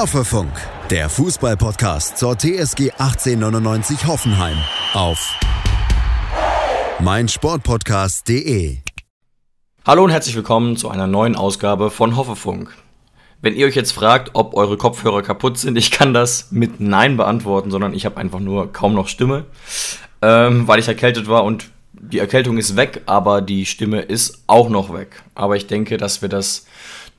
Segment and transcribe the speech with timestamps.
[0.00, 0.50] Hoffefunk,
[0.88, 4.56] der Fußballpodcast zur TSG 1899 Hoffenheim
[4.94, 5.38] auf
[7.00, 8.78] meinsportpodcast.de.
[9.84, 12.74] Hallo und herzlich willkommen zu einer neuen Ausgabe von Hoffefunk.
[13.42, 17.18] Wenn ihr euch jetzt fragt, ob eure Kopfhörer kaputt sind, ich kann das mit Nein
[17.18, 19.44] beantworten, sondern ich habe einfach nur kaum noch Stimme,
[20.22, 24.70] ähm, weil ich erkältet war und die Erkältung ist weg, aber die Stimme ist auch
[24.70, 25.22] noch weg.
[25.34, 26.64] Aber ich denke, dass wir das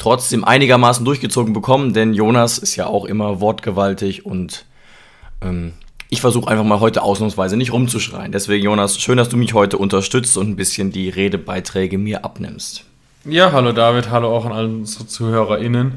[0.02, 4.66] trotzdem einigermaßen durchgezogen bekommen, denn Jonas ist ja auch immer wortgewaltig und
[5.42, 5.74] ähm,
[6.10, 8.32] ich versuche einfach mal heute ausnahmsweise nicht rumzuschreien.
[8.32, 12.84] Deswegen, Jonas, schön, dass du mich heute unterstützt und ein bisschen die Redebeiträge mir abnimmst.
[13.26, 15.94] Ja, hallo David, hallo auch an alle unsere ZuhörerInnen.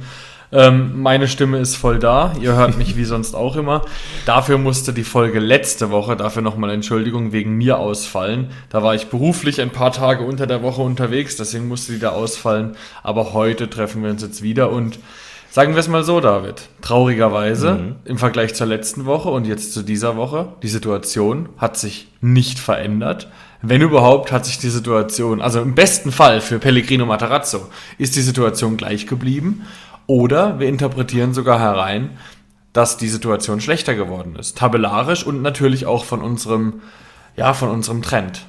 [0.55, 2.33] Ähm, meine Stimme ist voll da.
[2.41, 3.83] Ihr hört mich wie sonst auch immer.
[4.25, 8.51] Dafür musste die Folge letzte Woche, dafür nochmal Entschuldigung, wegen mir ausfallen.
[8.71, 12.11] Da war ich beruflich ein paar Tage unter der Woche unterwegs, deswegen musste die da
[12.11, 12.77] ausfallen.
[13.03, 15.01] Aber heute treffen wir uns jetzt wieder und
[15.51, 16.69] sagen wir es mal so, David.
[16.83, 17.97] Traurigerweise mhm.
[18.05, 22.61] im Vergleich zur letzten Woche und jetzt zu dieser Woche, die Situation hat sich nicht
[22.61, 23.27] verändert.
[23.67, 28.21] Wenn überhaupt, hat sich die Situation, also im besten Fall für Pellegrino Matarazzo, ist die
[28.21, 29.63] Situation gleich geblieben.
[30.07, 32.11] Oder wir interpretieren sogar herein,
[32.73, 34.59] dass die Situation schlechter geworden ist.
[34.59, 36.83] Tabellarisch und natürlich auch von unserem,
[37.37, 38.47] ja, von unserem Trend.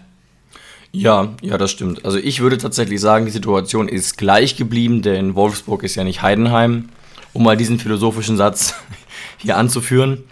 [0.92, 2.06] Ja, ja, das stimmt.
[2.06, 6.22] Also ich würde tatsächlich sagen, die Situation ist gleich geblieben, denn Wolfsburg ist ja nicht
[6.22, 6.90] Heidenheim,
[7.34, 8.76] um mal diesen philosophischen Satz
[9.38, 10.24] hier anzuführen.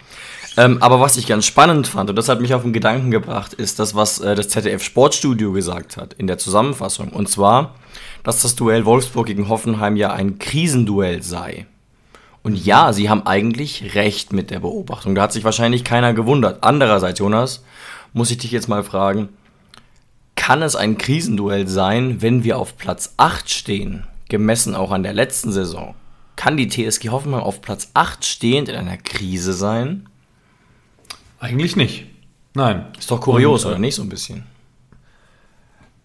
[0.56, 3.54] Ähm, aber was ich ganz spannend fand, und das hat mich auf den Gedanken gebracht,
[3.54, 7.09] ist das, was äh, das ZDF Sportstudio gesagt hat in der Zusammenfassung.
[7.09, 7.76] Und zwar,
[8.23, 11.66] dass das Duell Wolfsburg gegen Hoffenheim ja ein Krisenduell sei.
[12.44, 15.16] Und ja, sie haben eigentlich recht mit der Beobachtung.
[15.16, 16.59] Da hat sich wahrscheinlich keiner gewundert.
[16.62, 17.64] Andererseits, Jonas,
[18.12, 19.30] muss ich dich jetzt mal fragen,
[20.36, 25.14] kann es ein Krisenduell sein, wenn wir auf Platz 8 stehen, gemessen auch an der
[25.14, 25.96] letzten Saison?
[26.36, 30.09] Kann die TSG Hoffenheim auf Platz 8 stehend in einer Krise sein?
[31.44, 32.06] Eigentlich nicht.
[32.54, 32.86] Nein.
[32.98, 34.46] Ist doch kurios, Und, oder nicht so ein bisschen?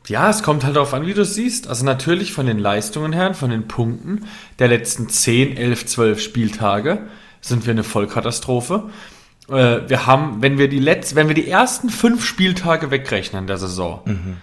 [0.09, 1.69] Ja, es kommt halt darauf an, wie du es siehst.
[1.69, 4.27] Also natürlich von den Leistungen her, von den Punkten
[4.59, 7.07] der letzten 10, 11, 12 Spieltage
[7.41, 8.91] sind wir eine Vollkatastrophe.
[9.49, 13.59] Äh, wir haben, wenn wir die letzten, wenn wir die ersten fünf Spieltage wegrechnen der
[13.59, 14.39] Saison, mhm.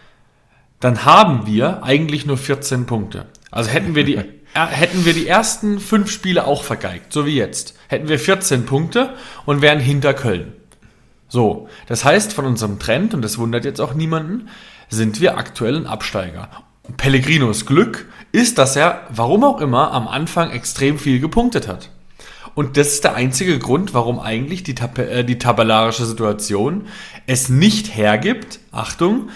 [0.80, 3.26] dann haben wir eigentlich nur 14 Punkte.
[3.52, 4.24] Also hätten wir die, äh,
[4.54, 9.14] hätten wir die ersten fünf Spiele auch vergeigt, so wie jetzt, hätten wir 14 Punkte
[9.46, 10.54] und wären hinter Köln.
[11.28, 14.50] So, das heißt, von unserem Trend, und das wundert jetzt auch niemanden,
[14.90, 16.50] sind wir aktuell ein Absteiger.
[16.98, 21.90] Pellegrinos Glück ist, dass er, warum auch immer, am Anfang extrem viel gepunktet hat.
[22.54, 26.88] Und das ist der einzige Grund, warum eigentlich die, Tab äh, die tabellarische Situation
[27.28, 29.30] es nicht hergibt, Achtung,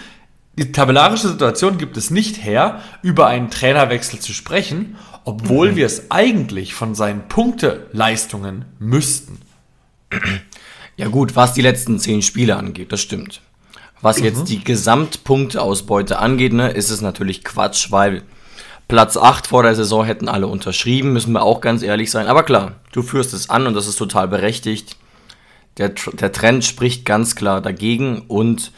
[0.56, 5.76] die tabellarische Situation gibt es nicht her, über einen Trainerwechsel zu sprechen, obwohl mhm.
[5.76, 9.38] wir es eigentlich von seinen Punkteleistungen müssten.
[11.00, 13.40] Ja gut, was die letzten zehn Spiele angeht, das stimmt.
[14.02, 14.24] Was mhm.
[14.26, 18.22] jetzt die Gesamtpunkteausbeute angeht, ne, ist es natürlich Quatsch, weil
[18.86, 22.26] Platz 8 vor der Saison hätten alle unterschrieben, müssen wir auch ganz ehrlich sein.
[22.26, 24.98] Aber klar, du führst es an und das ist total berechtigt.
[25.78, 28.70] Der, der Trend spricht ganz klar dagegen und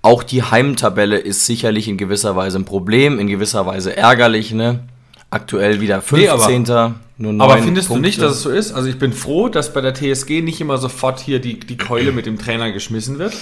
[0.00, 4.88] auch die Heimtabelle ist sicherlich in gewisser Weise ein Problem, in gewisser Weise ärgerlich, ne?
[5.28, 6.62] Aktuell wieder 15.
[6.62, 8.02] Nee, aber, nur 9 aber findest Punkte.
[8.02, 8.72] du nicht, dass es so ist?
[8.72, 12.12] Also ich bin froh, dass bei der TSG nicht immer sofort hier die, die Keule
[12.12, 13.34] mit dem Trainer geschmissen wird.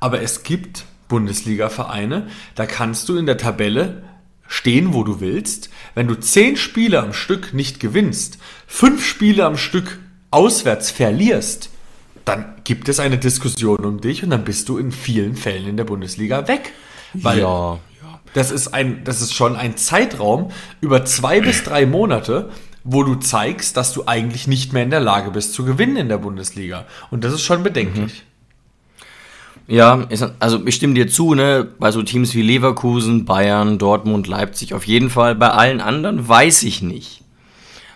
[0.00, 4.02] Aber es gibt Bundesliga-Vereine, da kannst du in der Tabelle
[4.46, 5.70] stehen, wo du willst.
[5.94, 9.98] Wenn du zehn Spiele am Stück nicht gewinnst, fünf Spiele am Stück
[10.30, 11.70] auswärts verlierst,
[12.24, 15.76] dann gibt es eine Diskussion um dich und dann bist du in vielen Fällen in
[15.76, 16.72] der Bundesliga weg.
[17.12, 17.78] Weil ja.
[18.32, 22.50] Das, ist ein, das ist schon ein Zeitraum über zwei bis drei Monate,
[22.84, 26.08] wo du zeigst, dass du eigentlich nicht mehr in der Lage bist zu gewinnen in
[26.08, 26.84] der Bundesliga.
[27.10, 28.12] Und das ist schon bedenklich.
[28.12, 28.34] Mhm.
[29.66, 30.06] Ja,
[30.40, 31.66] also ich stimme dir zu, ne?
[31.78, 35.34] Bei so Teams wie Leverkusen, Bayern, Dortmund, Leipzig auf jeden Fall.
[35.34, 37.22] Bei allen anderen weiß ich nicht.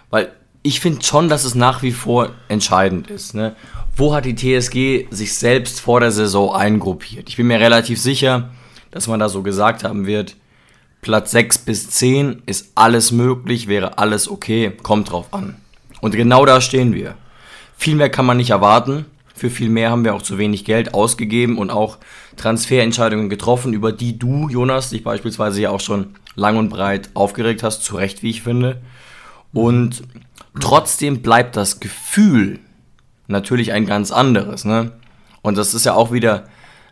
[0.08, 0.32] Weil
[0.62, 3.34] ich finde schon, dass es nach wie vor entscheidend ist.
[3.34, 3.54] Ne?
[3.94, 7.28] Wo hat die TSG sich selbst vor der Saison eingruppiert?
[7.28, 8.50] Ich bin mir relativ sicher,
[8.90, 10.36] dass man da so gesagt haben wird,
[11.00, 15.56] Platz 6 bis 10 ist alles möglich, wäre alles okay, kommt drauf an.
[16.00, 17.14] Und genau da stehen wir.
[17.76, 19.06] Viel mehr kann man nicht erwarten.
[19.34, 21.98] Für viel mehr haben wir auch zu wenig Geld ausgegeben und auch
[22.36, 27.62] Transferentscheidungen getroffen, über die du, Jonas, dich beispielsweise ja auch schon lang und breit aufgeregt
[27.62, 28.82] hast, zu Recht, wie ich finde.
[29.52, 30.02] Und
[30.60, 32.58] trotzdem bleibt das Gefühl
[33.28, 34.64] natürlich ein ganz anderes.
[34.64, 34.92] Ne?
[35.42, 36.48] Und das ist ja auch wieder,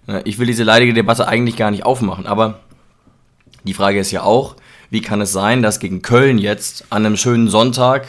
[0.07, 2.61] ne, ich will diese leidige Debatte eigentlich gar nicht aufmachen, aber
[3.67, 4.57] die Frage ist ja auch,
[4.91, 8.09] wie kann es sein, dass gegen Köln jetzt an einem schönen Sonntag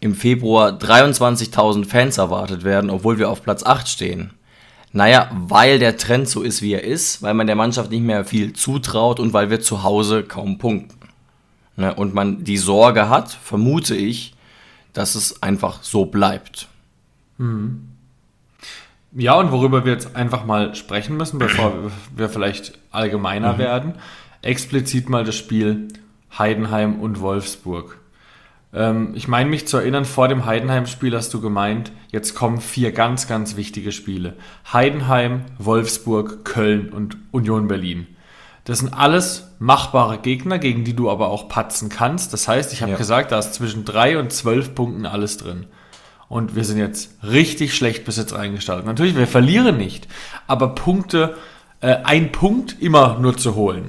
[0.00, 4.30] im Februar 23.000 Fans erwartet werden, obwohl wir auf Platz 8 stehen.
[4.92, 8.24] Naja, weil der Trend so ist, wie er ist, weil man der Mannschaft nicht mehr
[8.24, 10.96] viel zutraut und weil wir zu Hause kaum punkten.
[11.76, 14.34] Ne, und man die Sorge hat, vermute ich,
[14.92, 16.68] dass es einfach so bleibt.
[17.36, 17.88] Mhm.
[19.12, 21.72] Ja, und worüber wir jetzt einfach mal sprechen müssen, bevor
[22.16, 23.58] wir vielleicht allgemeiner mhm.
[23.58, 23.94] werden,
[24.42, 25.88] explizit mal das Spiel
[26.36, 27.98] Heidenheim und Wolfsburg.
[28.72, 32.92] Ähm, ich meine mich zu erinnern, vor dem Heidenheim-Spiel hast du gemeint, jetzt kommen vier
[32.92, 34.34] ganz, ganz wichtige Spiele.
[34.72, 38.06] Heidenheim, Wolfsburg, Köln und Union Berlin.
[38.64, 42.34] Das sind alles machbare Gegner, gegen die du aber auch patzen kannst.
[42.34, 42.98] Das heißt, ich habe ja.
[42.98, 45.66] gesagt, da ist zwischen drei und zwölf Punkten alles drin.
[46.28, 48.84] Und wir sind jetzt richtig schlecht bis jetzt eingestartet.
[48.84, 50.06] Natürlich, wir verlieren nicht,
[50.46, 51.36] aber Punkte,
[51.80, 53.88] äh, ein Punkt immer nur zu holen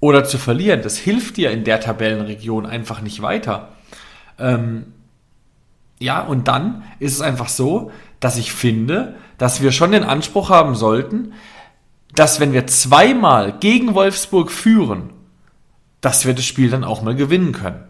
[0.00, 3.70] oder zu verlieren, das hilft dir in der Tabellenregion einfach nicht weiter.
[4.38, 4.92] Ähm,
[5.98, 7.90] ja, und dann ist es einfach so,
[8.20, 11.32] dass ich finde, dass wir schon den Anspruch haben sollten,
[12.14, 15.10] dass wenn wir zweimal gegen Wolfsburg führen,
[16.00, 17.84] dass wir das Spiel dann auch mal gewinnen können.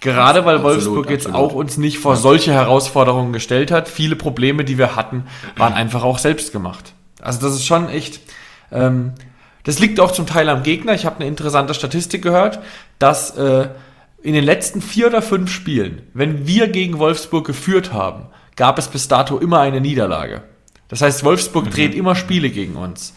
[0.00, 1.50] Gerade weil absolut, Wolfsburg jetzt absolut.
[1.50, 3.88] auch uns nicht vor solche Herausforderungen gestellt hat.
[3.88, 5.24] Viele Probleme, die wir hatten,
[5.56, 6.92] waren einfach auch selbst gemacht.
[7.20, 8.20] Also das ist schon echt.
[8.70, 9.14] Ähm,
[9.64, 10.94] das liegt auch zum Teil am Gegner.
[10.94, 12.60] Ich habe eine interessante Statistik gehört,
[12.98, 13.68] dass äh,
[14.22, 18.26] in den letzten vier oder fünf Spielen, wenn wir gegen Wolfsburg geführt haben,
[18.56, 20.42] gab es bis dato immer eine Niederlage.
[20.88, 21.70] Das heißt, Wolfsburg mhm.
[21.70, 23.14] dreht immer Spiele gegen uns.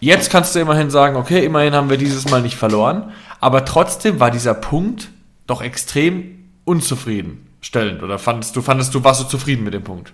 [0.00, 4.20] Jetzt kannst du immerhin sagen, okay, immerhin haben wir dieses Mal nicht verloren, aber trotzdem
[4.20, 5.08] war dieser Punkt
[5.46, 8.02] doch extrem unzufriedenstellend.
[8.02, 10.12] Oder fandest du, fandest du, warst du zufrieden mit dem Punkt?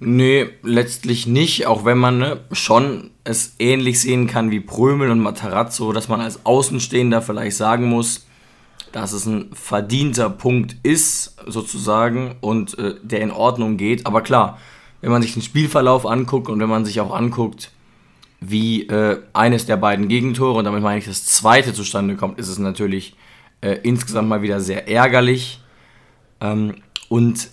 [0.00, 5.18] Nee, letztlich nicht, auch wenn man ne, schon es ähnlich sehen kann wie Prömel und
[5.18, 8.26] Matarazzo, dass man als Außenstehender vielleicht sagen muss,
[8.92, 14.06] dass es ein verdienter Punkt ist, sozusagen, und äh, der in Ordnung geht.
[14.06, 14.58] Aber klar,
[15.00, 17.72] wenn man sich den Spielverlauf anguckt und wenn man sich auch anguckt,
[18.40, 22.48] wie äh, eines der beiden Gegentore, und damit meine ich das zweite zustande kommt, ist
[22.48, 23.16] es natürlich
[23.60, 25.60] äh, insgesamt mal wieder sehr ärgerlich.
[26.40, 26.76] Ähm,
[27.08, 27.48] und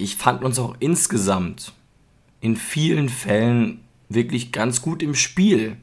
[0.00, 1.72] ich fand uns auch insgesamt
[2.40, 5.76] in vielen Fällen wirklich ganz gut im Spiel.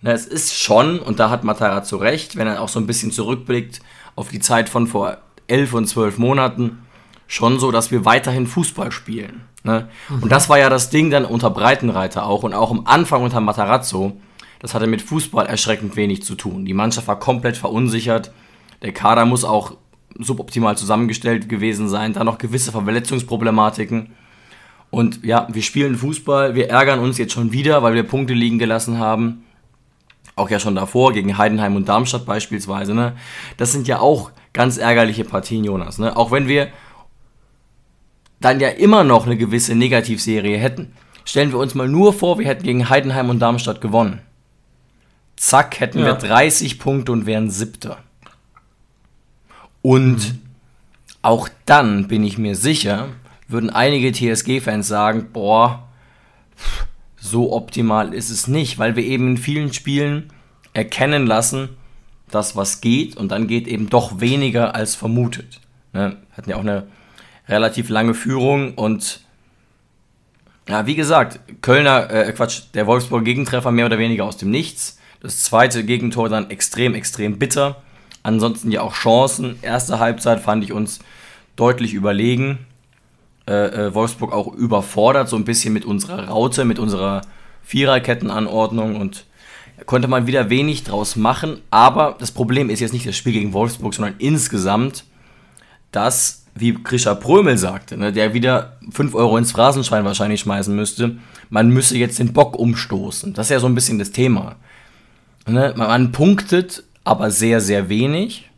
[0.00, 2.86] Na, es ist schon, und da hat Matara zu Recht, wenn er auch so ein
[2.86, 3.80] bisschen zurückblickt
[4.16, 6.78] auf die Zeit von vor elf und zwölf Monaten,
[7.26, 9.42] schon so, dass wir weiterhin Fußball spielen.
[9.64, 9.88] Ne?
[10.08, 13.40] Und das war ja das Ding dann unter Breitenreiter auch und auch am Anfang unter
[13.40, 14.16] Matarazzo,
[14.58, 16.64] das hatte mit Fußball erschreckend wenig zu tun.
[16.64, 18.32] Die Mannschaft war komplett verunsichert.
[18.82, 19.76] Der Kader muss auch
[20.18, 22.12] suboptimal zusammengestellt gewesen sein.
[22.12, 24.10] Da noch gewisse Verletzungsproblematiken.
[24.90, 26.54] Und ja, wir spielen Fußball.
[26.54, 29.44] Wir ärgern uns jetzt schon wieder, weil wir Punkte liegen gelassen haben.
[30.36, 32.94] Auch ja schon davor, gegen Heidenheim und Darmstadt beispielsweise.
[32.94, 33.14] Ne?
[33.56, 35.98] Das sind ja auch ganz ärgerliche Partien, Jonas.
[35.98, 36.16] Ne?
[36.16, 36.68] Auch wenn wir
[38.40, 40.92] dann ja immer noch eine gewisse Negativserie hätten.
[41.24, 44.20] Stellen wir uns mal nur vor, wir hätten gegen Heidenheim und Darmstadt gewonnen.
[45.36, 46.06] Zack, hätten ja.
[46.06, 47.98] wir 30 Punkte und wären Siebter.
[49.82, 50.38] Und mhm.
[51.22, 53.08] auch dann bin ich mir sicher,
[53.48, 55.88] würden einige TSG-Fans sagen, boah,
[57.16, 60.32] so optimal ist es nicht, weil wir eben in vielen Spielen
[60.72, 61.70] erkennen lassen,
[62.30, 65.60] dass was geht und dann geht eben doch weniger als vermutet.
[65.92, 66.16] Ne?
[66.36, 66.86] Hatten ja auch eine
[67.48, 69.20] relativ lange Führung und
[70.68, 74.98] ja, wie gesagt, Kölner, äh, Quatsch, der Wolfsburg Gegentreffer mehr oder weniger aus dem Nichts.
[75.20, 77.82] Das zweite Gegentor dann extrem, extrem bitter.
[78.22, 79.56] Ansonsten ja auch Chancen.
[79.62, 81.00] Erste Halbzeit fand ich uns
[81.56, 82.58] deutlich überlegen.
[83.48, 87.22] Äh, äh, Wolfsburg auch überfordert, so ein bisschen mit unserer Raute, mit unserer
[87.64, 89.26] Viererkettenanordnung und
[89.86, 91.60] konnte man wieder wenig draus machen.
[91.70, 95.04] Aber das Problem ist jetzt nicht das Spiel gegen Wolfsburg, sondern insgesamt,
[95.90, 101.16] dass, wie Krischer Prömel sagte, ne, der wieder 5 Euro ins Phrasenschwein wahrscheinlich schmeißen müsste,
[101.50, 103.34] man müsse jetzt den Bock umstoßen.
[103.34, 104.54] Das ist ja so ein bisschen das Thema.
[105.48, 105.74] Ne?
[105.76, 108.48] Man punktet aber sehr, sehr wenig.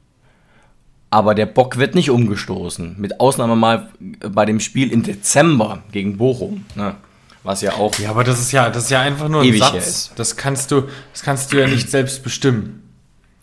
[1.10, 2.96] Aber der Bock wird nicht umgestoßen.
[2.98, 6.64] Mit Ausnahme mal bei dem Spiel im Dezember gegen Bochum.
[6.74, 6.96] Ne?
[7.44, 7.96] Was ja auch.
[7.98, 9.74] Ja, aber das ist ja, das ist ja einfach nur ein Satz.
[9.76, 10.12] Ist.
[10.16, 12.82] Das kannst du, das kannst du ja nicht selbst bestimmen.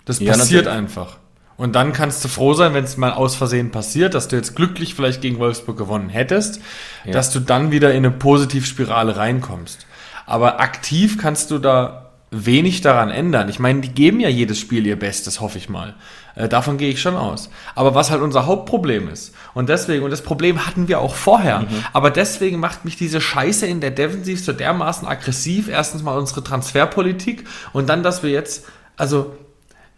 [0.05, 0.77] Das ja, passiert natürlich.
[0.77, 1.17] einfach.
[1.55, 4.55] Und dann kannst du froh sein, wenn es mal aus Versehen passiert, dass du jetzt
[4.55, 6.59] glücklich vielleicht gegen Wolfsburg gewonnen hättest,
[7.05, 7.11] ja.
[7.11, 9.85] dass du dann wieder in eine Positivspirale reinkommst.
[10.25, 13.49] Aber aktiv kannst du da wenig daran ändern.
[13.49, 15.95] Ich meine, die geben ja jedes Spiel ihr Bestes, hoffe ich mal.
[16.35, 17.49] Äh, davon gehe ich schon aus.
[17.75, 21.59] Aber was halt unser Hauptproblem ist, und deswegen, und das Problem hatten wir auch vorher,
[21.59, 21.83] mhm.
[21.91, 25.67] aber deswegen macht mich diese Scheiße in der Defensiv so dermaßen aggressiv.
[25.67, 29.35] Erstens mal unsere Transferpolitik und dann, dass wir jetzt, also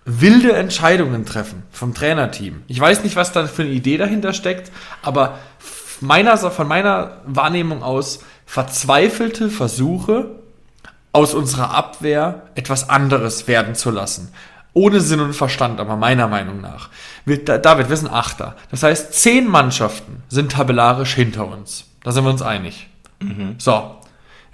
[0.05, 2.63] wilde Entscheidungen treffen vom Trainerteam.
[2.67, 4.71] Ich weiß nicht, was da für eine Idee dahinter steckt,
[5.03, 5.37] aber
[6.01, 10.42] meiner, von meiner Wahrnehmung aus verzweifelte Versuche,
[11.13, 14.33] aus unserer Abwehr etwas anderes werden zu lassen.
[14.73, 16.89] Ohne Sinn und Verstand, aber meiner Meinung nach.
[17.25, 18.55] Wir, David, wir sind Achter.
[18.71, 21.85] Das heißt, zehn Mannschaften sind tabellarisch hinter uns.
[22.03, 22.87] Da sind wir uns einig.
[23.19, 23.55] Mhm.
[23.59, 23.95] So.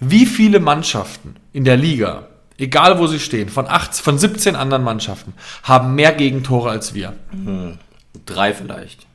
[0.02, 4.84] Wie viele Mannschaften in der Liga, egal wo sie stehen, von, acht, von 17 anderen
[4.84, 7.14] Mannschaften, haben mehr Gegentore als wir?
[7.32, 7.80] Mhm.
[8.26, 9.08] Drei vielleicht.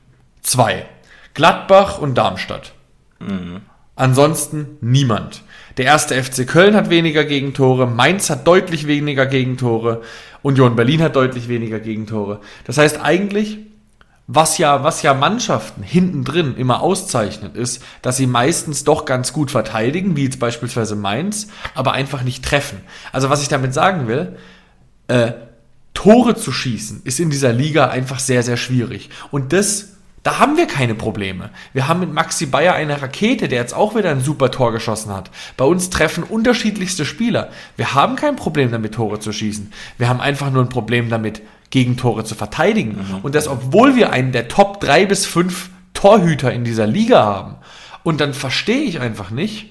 [0.43, 0.87] Zwei.
[1.35, 2.73] Gladbach und Darmstadt.
[3.19, 3.63] Mhm.
[3.97, 5.43] Ansonsten niemand.
[5.77, 10.03] Der erste FC Köln hat weniger Gegentore, Mainz hat deutlich weniger Gegentore,
[10.43, 12.41] Union Berlin hat deutlich weniger Gegentore.
[12.65, 13.59] Das heißt eigentlich,
[14.27, 19.33] was ja, was ja Mannschaften hinten drin immer auszeichnet, ist, dass sie meistens doch ganz
[19.33, 22.81] gut verteidigen, wie jetzt beispielsweise Mainz, aber einfach nicht treffen.
[23.13, 24.37] Also was ich damit sagen will,
[25.09, 25.33] äh,
[25.93, 29.11] Tore zu schießen ist in dieser Liga einfach sehr, sehr schwierig.
[29.31, 29.94] Und das
[30.25, 31.51] da haben wir keine Probleme.
[31.75, 35.13] Wir haben mit Maxi Bayer eine Rakete, der jetzt auch wieder ein super Tor geschossen
[35.13, 35.31] hat.
[35.59, 37.51] Bei uns treffen unterschiedlichste Spieler.
[37.77, 39.71] Wir haben kein Problem damit, Tore zu schießen.
[39.99, 42.93] Wir haben einfach nur ein Problem damit, Gegentore zu verteidigen.
[42.93, 43.19] Mhm.
[43.23, 47.57] Und das, obwohl wir einen der Top 3 bis 5 Torhüter in dieser Liga haben.
[48.03, 49.67] Und dann verstehe ich einfach nicht,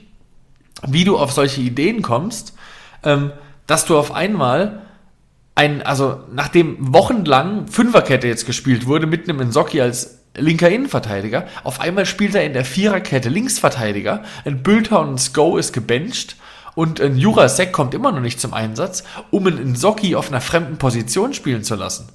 [0.86, 2.54] wie du auf solche Ideen kommst,
[3.04, 3.32] ähm,
[3.66, 4.84] dass du auf einmal
[5.56, 11.48] ein, also nachdem wochenlang Fünferkette jetzt gespielt wurde, mit einem Insocki als linker Innenverteidiger.
[11.64, 14.24] Auf einmal spielt er in der Viererkette Linksverteidiger.
[14.46, 16.36] Ein Bülter und ein Sko ist gebencht.
[16.76, 20.78] Und ein Jurasek kommt immer noch nicht zum Einsatz, um einen Socki auf einer fremden
[20.78, 22.10] Position spielen zu lassen.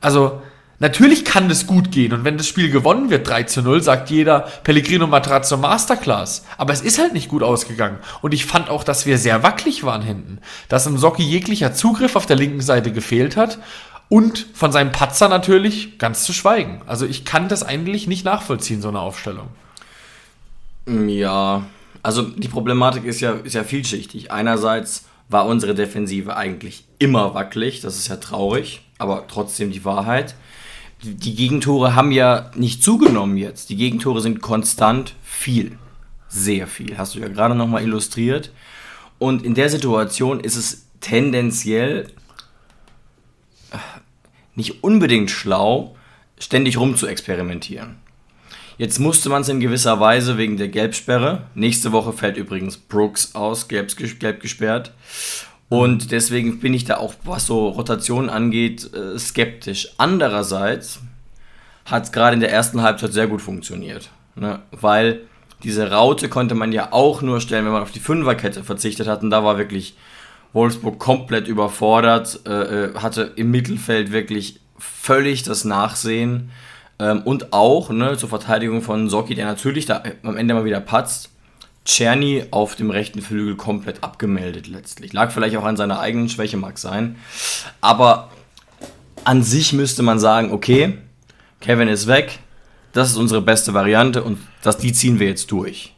[0.00, 0.42] Also,
[0.80, 2.12] natürlich kann das gut gehen.
[2.12, 6.44] Und wenn das Spiel gewonnen wird, 3 zu 0, sagt jeder Pellegrino Matrazzo Masterclass.
[6.58, 7.98] Aber es ist halt nicht gut ausgegangen.
[8.20, 10.38] Und ich fand auch, dass wir sehr wackelig waren hinten.
[10.68, 13.58] Dass im Socki jeglicher Zugriff auf der linken Seite gefehlt hat.
[14.08, 16.82] Und von seinem Patzer natürlich ganz zu schweigen.
[16.86, 19.48] Also ich kann das eigentlich nicht nachvollziehen, so eine Aufstellung.
[20.86, 21.64] Ja,
[22.02, 24.30] also die Problematik ist ja, ist ja vielschichtig.
[24.30, 30.34] Einerseits war unsere Defensive eigentlich immer wackelig, das ist ja traurig, aber trotzdem die Wahrheit.
[31.02, 33.68] Die Gegentore haben ja nicht zugenommen jetzt.
[33.68, 35.78] Die Gegentore sind konstant viel.
[36.28, 36.96] Sehr viel.
[36.96, 38.50] Hast du ja gerade nochmal illustriert.
[39.18, 42.08] Und in der Situation ist es tendenziell
[44.54, 45.96] nicht unbedingt schlau,
[46.38, 47.96] ständig rum zu experimentieren.
[48.76, 51.42] Jetzt musste man es in gewisser Weise wegen der Gelbsperre.
[51.54, 54.92] Nächste Woche fällt übrigens Brooks aus, gelb, gelb gesperrt.
[55.68, 59.88] Und deswegen bin ich da auch, was so Rotationen angeht, äh, skeptisch.
[59.96, 61.00] Andererseits
[61.84, 64.10] hat es gerade in der ersten Halbzeit sehr gut funktioniert.
[64.34, 64.60] Ne?
[64.72, 65.20] Weil
[65.62, 69.22] diese Raute konnte man ja auch nur stellen, wenn man auf die Fünferkette verzichtet hat.
[69.22, 69.96] Und da war wirklich
[70.54, 76.50] Wolfsburg komplett überfordert, äh, äh, hatte im Mittelfeld wirklich völlig das Nachsehen.
[76.98, 80.80] Ähm, und auch ne, zur Verteidigung von Socki, der natürlich da am Ende mal wieder
[80.80, 81.30] patzt.
[81.84, 85.12] Czerny auf dem rechten Flügel komplett abgemeldet letztlich.
[85.12, 87.16] Lag vielleicht auch an seiner eigenen Schwäche, mag sein.
[87.82, 88.30] Aber
[89.24, 90.96] an sich müsste man sagen, okay,
[91.60, 92.38] Kevin ist weg,
[92.92, 95.94] das ist unsere beste Variante und das, die ziehen wir jetzt durch.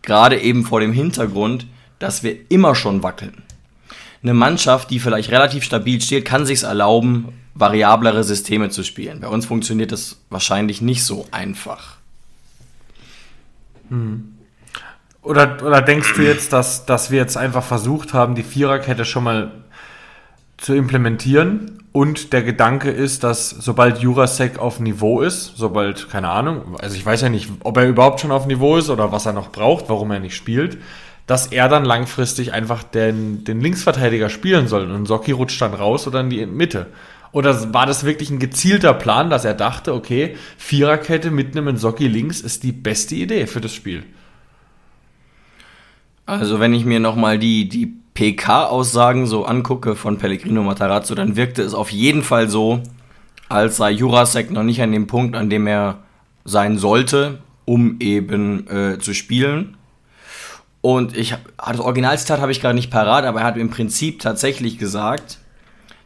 [0.00, 1.66] Gerade eben vor dem Hintergrund,
[1.98, 3.42] dass wir immer schon wackeln
[4.22, 9.20] eine Mannschaft, die vielleicht relativ stabil steht, kann sich erlauben, variablere Systeme zu spielen.
[9.20, 11.96] Bei uns funktioniert das wahrscheinlich nicht so einfach.
[13.88, 14.34] Hm.
[15.22, 19.24] Oder, oder denkst du jetzt, dass, dass wir jetzt einfach versucht haben, die Viererkette schon
[19.24, 19.52] mal
[20.56, 26.76] zu implementieren und der Gedanke ist, dass sobald Jurasek auf Niveau ist, sobald, keine Ahnung,
[26.80, 29.32] also ich weiß ja nicht, ob er überhaupt schon auf Niveau ist oder was er
[29.32, 30.78] noch braucht, warum er nicht spielt,
[31.30, 36.08] dass er dann langfristig einfach den, den Linksverteidiger spielen soll und Socki rutscht dann raus
[36.08, 36.88] oder in die Mitte.
[37.30, 42.08] Oder war das wirklich ein gezielter Plan, dass er dachte, okay, Viererkette mit einem Socki
[42.08, 44.02] links ist die beste Idee für das Spiel?
[46.26, 51.62] Also wenn ich mir nochmal die, die PK-Aussagen so angucke von Pellegrino Matarazzo, dann wirkte
[51.62, 52.82] es auf jeden Fall so,
[53.48, 56.00] als sei Jurasek noch nicht an dem Punkt, an dem er
[56.44, 59.76] sein sollte, um eben äh, zu spielen.
[60.82, 64.78] Und ich das Originalzitat habe ich gerade nicht parat, aber er hat im Prinzip tatsächlich
[64.78, 65.38] gesagt,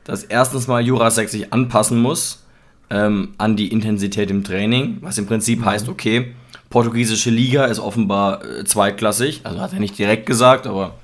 [0.03, 2.45] dass erstens mal Jurasek sich anpassen muss
[2.91, 5.67] ähm, an die Intensität im Training, was im Prinzip mhm.
[5.67, 6.35] heißt, okay,
[6.71, 10.95] portugiesische Liga ist offenbar äh, zweitklassig, also hat er nicht direkt gesagt, aber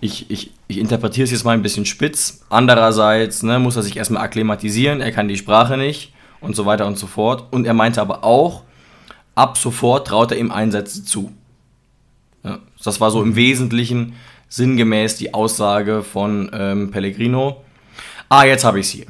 [0.00, 2.44] ich, ich, ich interpretiere es jetzt mal ein bisschen spitz.
[2.50, 6.86] Andererseits ne, muss er sich erstmal akklimatisieren, er kann die Sprache nicht und so weiter
[6.86, 7.52] und so fort.
[7.52, 8.62] Und er meinte aber auch,
[9.36, 11.30] ab sofort traut er ihm Einsätze zu.
[12.84, 14.14] Das war so im Wesentlichen
[14.48, 17.64] sinngemäß die Aussage von ähm, Pellegrino.
[18.28, 19.06] Ah, jetzt habe ich es hier.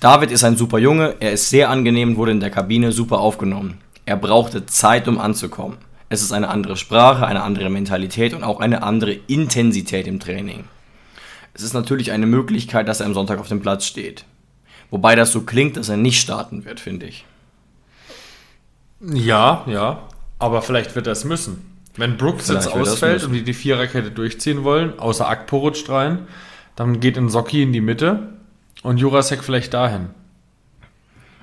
[0.00, 3.20] David ist ein super Junge, er ist sehr angenehm und wurde in der Kabine super
[3.20, 3.78] aufgenommen.
[4.04, 5.78] Er brauchte Zeit, um anzukommen.
[6.10, 10.64] Es ist eine andere Sprache, eine andere Mentalität und auch eine andere Intensität im Training.
[11.54, 14.24] Es ist natürlich eine Möglichkeit, dass er am Sonntag auf dem Platz steht.
[14.90, 17.24] Wobei das so klingt, dass er nicht starten wird, finde ich.
[19.00, 20.02] Ja, ja.
[20.38, 21.73] Aber vielleicht wird er es müssen.
[21.96, 26.26] Wenn Brooks Vielleicht jetzt ausfällt und die die Viererkette durchziehen wollen, außer Akpo rutscht rein,
[26.76, 28.34] dann geht Socki in die Mitte
[28.82, 30.08] und Jurasek vielleicht dahin.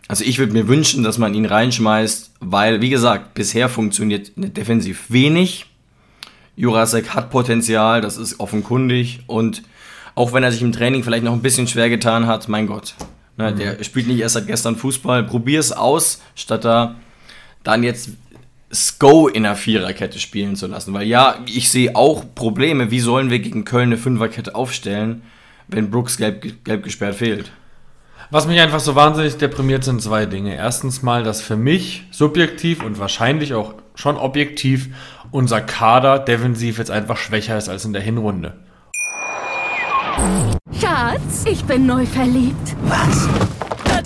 [0.08, 5.06] Also ich würde mir wünschen, dass man ihn reinschmeißt, weil, wie gesagt, bisher funktioniert defensiv
[5.10, 5.68] wenig.
[6.58, 9.22] Jurasek hat Potenzial, das ist offenkundig.
[9.28, 9.64] Und
[10.16, 12.96] auch wenn er sich im Training vielleicht noch ein bisschen schwer getan hat, mein Gott,
[13.38, 15.24] ne, der spielt nicht erst seit gestern Fußball.
[15.24, 16.96] Probier es aus, statt da
[17.64, 18.10] dann jetzt
[18.74, 20.94] Sko in der Viererkette spielen zu lassen.
[20.94, 22.92] Weil ja, ich sehe auch Probleme.
[22.92, 25.24] Wie sollen wir gegen Köln eine Fünferkette aufstellen,
[25.68, 27.52] wenn Brooks gelb, gelb gesperrt fehlt?
[28.30, 30.56] Was mich einfach so wahnsinnig deprimiert, sind zwei Dinge.
[30.56, 34.88] Erstens mal, dass für mich subjektiv und wahrscheinlich auch schon objektiv
[35.32, 38.54] unser Kader defensiv jetzt einfach schwächer ist als in der Hinrunde.
[40.80, 42.76] Schatz, ich bin neu verliebt.
[42.84, 43.28] Was?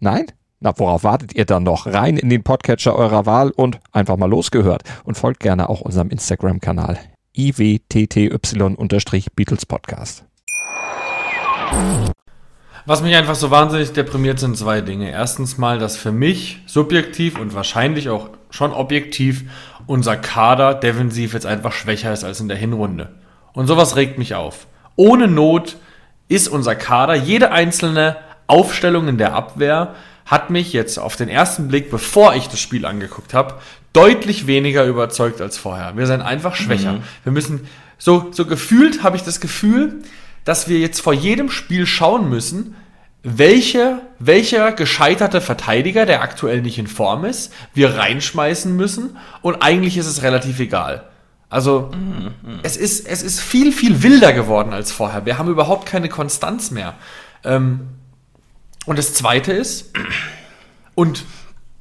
[0.00, 0.26] Nein?
[0.60, 1.86] Na, worauf wartet ihr dann noch?
[1.86, 4.82] Rein in den Podcatcher eurer Wahl und einfach mal losgehört.
[5.04, 6.98] Und folgt gerne auch unserem Instagram-Kanal
[7.34, 10.24] iwtty-Beatles Podcast.
[12.84, 15.10] Was mich einfach so wahnsinnig deprimiert, sind zwei Dinge.
[15.10, 19.44] Erstens mal, dass für mich subjektiv und wahrscheinlich auch schon objektiv
[19.86, 23.14] unser Kader defensiv jetzt einfach schwächer ist als in der Hinrunde.
[23.54, 24.66] Und sowas regt mich auf.
[24.94, 25.76] Ohne Not
[26.28, 31.68] ist unser Kader, jede einzelne Aufstellung in der Abwehr hat mich jetzt auf den ersten
[31.68, 33.54] Blick, bevor ich das Spiel angeguckt habe,
[33.92, 35.96] deutlich weniger überzeugt als vorher.
[35.96, 37.00] Wir sind einfach schwächer.
[37.22, 37.66] Wir müssen,
[37.98, 40.02] so, so gefühlt habe ich das Gefühl,
[40.44, 42.76] dass wir jetzt vor jedem Spiel schauen müssen,
[43.22, 49.96] welche, welcher gescheiterte Verteidiger, der aktuell nicht in Form ist, wir reinschmeißen müssen und eigentlich
[49.96, 51.08] ist es relativ egal.
[51.48, 51.90] Also
[52.62, 55.26] es, ist, es ist viel, viel wilder geworden als vorher.
[55.26, 56.94] Wir haben überhaupt keine Konstanz mehr.
[57.44, 57.88] Ähm,
[58.86, 59.92] und das Zweite ist,
[60.94, 61.24] und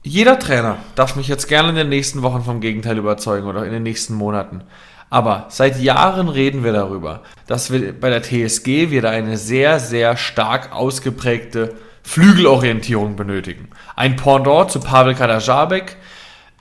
[0.04, 3.72] jeder Trainer darf mich jetzt gerne in den nächsten Wochen vom Gegenteil überzeugen oder in
[3.72, 4.62] den nächsten Monaten.
[5.10, 9.80] Aber seit Jahren reden wir darüber, dass wir bei der TSG wir da eine sehr,
[9.80, 13.70] sehr stark ausgeprägte Flügelorientierung benötigen.
[13.96, 15.98] Ein Pendant zu Pavel Kadajabek.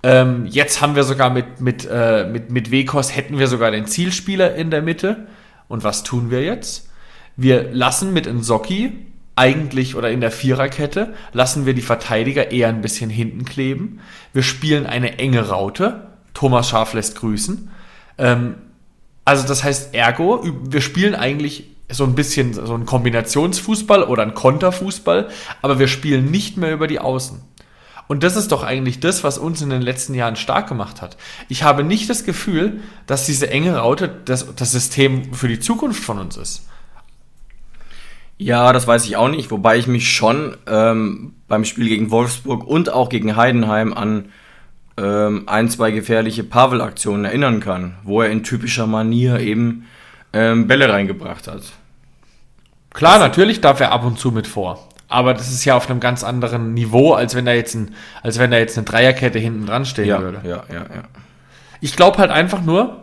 [0.03, 3.87] Ähm, jetzt haben wir sogar mit, mit, äh, mit, mit Wekos hätten wir sogar den
[3.87, 5.27] Zielspieler in der Mitte.
[5.69, 6.89] Und was tun wir jetzt?
[7.37, 12.83] Wir lassen mit Nsocki eigentlich oder in der Viererkette lassen wir die Verteidiger eher ein
[12.83, 14.01] bisschen hinten kleben.
[14.33, 16.09] Wir spielen eine enge Raute.
[16.35, 17.71] Thomas Schaf lässt grüßen.
[18.19, 18.55] Ähm,
[19.25, 24.35] also das heißt, ergo, wir spielen eigentlich so ein bisschen so ein Kombinationsfußball oder ein
[24.35, 25.29] Konterfußball,
[25.63, 27.41] aber wir spielen nicht mehr über die Außen.
[28.07, 31.17] Und das ist doch eigentlich das, was uns in den letzten Jahren stark gemacht hat.
[31.49, 36.05] Ich habe nicht das Gefühl, dass diese enge Raute das, das System für die Zukunft
[36.05, 36.69] von uns ist.
[38.37, 42.67] Ja, das weiß ich auch nicht, wobei ich mich schon ähm, beim Spiel gegen Wolfsburg
[42.67, 44.27] und auch gegen Heidenheim an
[44.97, 49.87] ähm, ein, zwei gefährliche Pavel-Aktionen erinnern kann, wo er in typischer Manier eben
[50.33, 51.63] ähm, Bälle reingebracht hat.
[52.93, 54.89] Klar, natürlich darf er ab und zu mit vor.
[55.09, 58.39] Aber das ist ja auf einem ganz anderen Niveau, als wenn da jetzt, ein, als
[58.39, 60.41] wenn da jetzt eine Dreierkette hinten dran stehen Ja, würde.
[60.45, 61.03] ja, ja, ja.
[61.81, 63.01] Ich glaube halt einfach nur,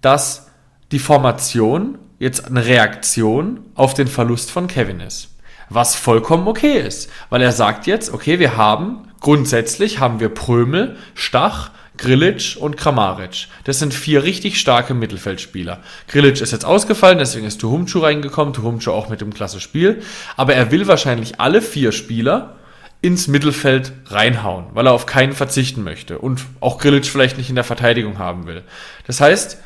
[0.00, 0.50] dass
[0.92, 5.28] die Formation jetzt eine Reaktion auf den Verlust von Kevin ist.
[5.68, 10.96] Was vollkommen okay ist, weil er sagt jetzt, okay, wir haben, grundsätzlich haben wir Prömel,
[11.14, 13.48] Stach, Grilic und Kramaric.
[13.64, 15.80] Das sind vier richtig starke Mittelfeldspieler.
[16.08, 20.02] Grilic ist jetzt ausgefallen, deswegen ist Tuhumcu reingekommen, Tuhumcu auch mit dem klasse Spiel.
[20.36, 22.56] Aber er will wahrscheinlich alle vier Spieler
[23.02, 27.54] ins Mittelfeld reinhauen, weil er auf keinen verzichten möchte und auch Grilic vielleicht nicht in
[27.54, 28.62] der Verteidigung haben will.
[29.06, 29.58] Das heißt,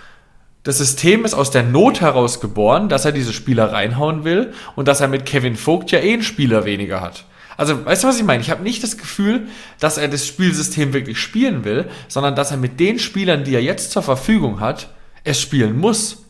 [0.62, 4.88] das System ist aus der Not heraus geboren, dass er diese Spieler reinhauen will und
[4.88, 7.24] dass er mit Kevin Vogt ja eh einen Spieler weniger hat.
[7.56, 8.40] Also, weißt du, was ich meine?
[8.42, 12.56] Ich habe nicht das Gefühl, dass er das Spielsystem wirklich spielen will, sondern dass er
[12.56, 14.88] mit den Spielern, die er jetzt zur Verfügung hat,
[15.24, 16.24] es spielen muss.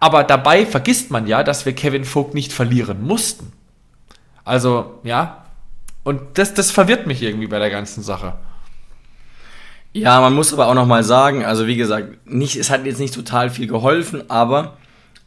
[0.00, 3.52] Aber dabei vergisst man ja, dass wir Kevin Vogt nicht verlieren mussten.
[4.44, 5.44] Also, ja.
[6.04, 8.34] Und das, das verwirrt mich irgendwie bei der ganzen Sache.
[9.98, 13.14] Ja, man muss aber auch nochmal sagen, also wie gesagt, nicht, es hat jetzt nicht
[13.14, 14.76] total viel geholfen, aber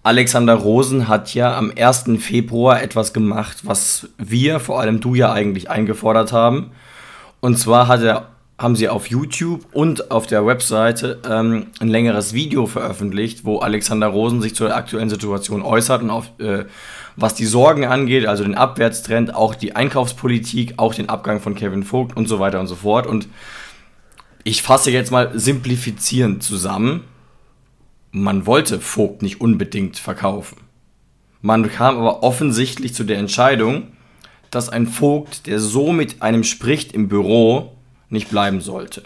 [0.03, 2.05] Alexander Rosen hat ja am 1.
[2.19, 6.71] Februar etwas gemacht, was wir, vor allem du ja eigentlich eingefordert haben.
[7.39, 12.33] Und zwar hat er, haben sie auf YouTube und auf der Webseite ähm, ein längeres
[12.33, 16.65] Video veröffentlicht, wo Alexander Rosen sich zur aktuellen Situation äußert und auf, äh,
[17.15, 21.83] was die Sorgen angeht, also den Abwärtstrend, auch die Einkaufspolitik, auch den Abgang von Kevin
[21.83, 23.05] Vogt und so weiter und so fort.
[23.05, 23.27] Und
[24.43, 27.03] ich fasse jetzt mal simplifizierend zusammen.
[28.11, 30.57] Man wollte Vogt nicht unbedingt verkaufen.
[31.41, 33.87] Man kam aber offensichtlich zu der Entscheidung,
[34.51, 37.75] dass ein Vogt, der so mit einem spricht im Büro,
[38.09, 39.03] nicht bleiben sollte.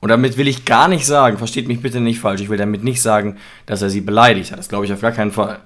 [0.00, 2.82] Und damit will ich gar nicht sagen, versteht mich bitte nicht falsch, ich will damit
[2.82, 3.36] nicht sagen,
[3.66, 4.58] dass er sie beleidigt hat.
[4.58, 5.60] Das glaube ich auf gar keinen Fall.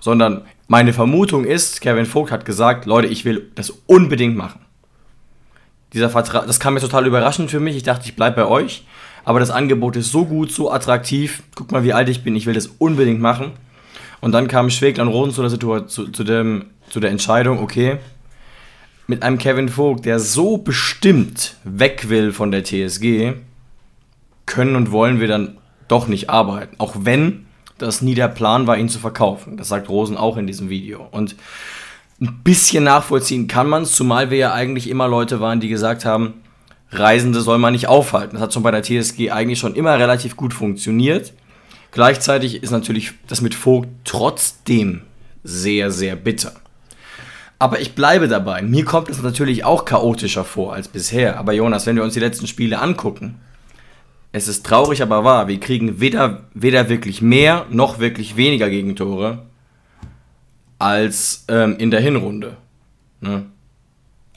[0.00, 4.60] Sondern meine Vermutung ist, Kevin Vogt hat gesagt, Leute, ich will das unbedingt machen.
[5.92, 7.76] Dieser Vertrag, das kam mir total überraschend für mich.
[7.76, 8.84] Ich dachte, ich bleibe bei euch.
[9.24, 11.42] Aber das Angebot ist so gut, so attraktiv.
[11.54, 12.34] Guck mal, wie alt ich bin.
[12.34, 13.52] Ich will das unbedingt machen.
[14.20, 17.58] Und dann kam Schwegler und Rosen zu der, Situation, zu, zu, dem, zu der Entscheidung,
[17.58, 17.98] okay,
[19.06, 23.32] mit einem Kevin Vogt, der so bestimmt weg will von der TSG,
[24.46, 26.76] können und wollen wir dann doch nicht arbeiten.
[26.78, 27.46] Auch wenn
[27.78, 29.56] das nie der Plan war, ihn zu verkaufen.
[29.56, 31.06] Das sagt Rosen auch in diesem Video.
[31.10, 31.36] Und
[32.22, 36.04] ein bisschen nachvollziehen kann man es, zumal wir ja eigentlich immer Leute waren, die gesagt
[36.04, 36.34] haben,
[36.90, 38.34] Reisende soll man nicht aufhalten.
[38.34, 41.32] Das hat schon bei der TSG eigentlich schon immer relativ gut funktioniert.
[41.90, 45.02] Gleichzeitig ist natürlich das mit Vogt trotzdem
[45.42, 46.52] sehr, sehr bitter.
[47.58, 48.62] Aber ich bleibe dabei.
[48.62, 51.38] Mir kommt es natürlich auch chaotischer vor als bisher.
[51.38, 53.40] Aber Jonas, wenn wir uns die letzten Spiele angucken,
[54.32, 55.48] es ist traurig, aber wahr.
[55.48, 59.42] Wir kriegen weder, weder wirklich mehr noch wirklich weniger Gegentore
[60.82, 62.56] als ähm, in der Hinrunde.
[63.20, 63.44] Ne?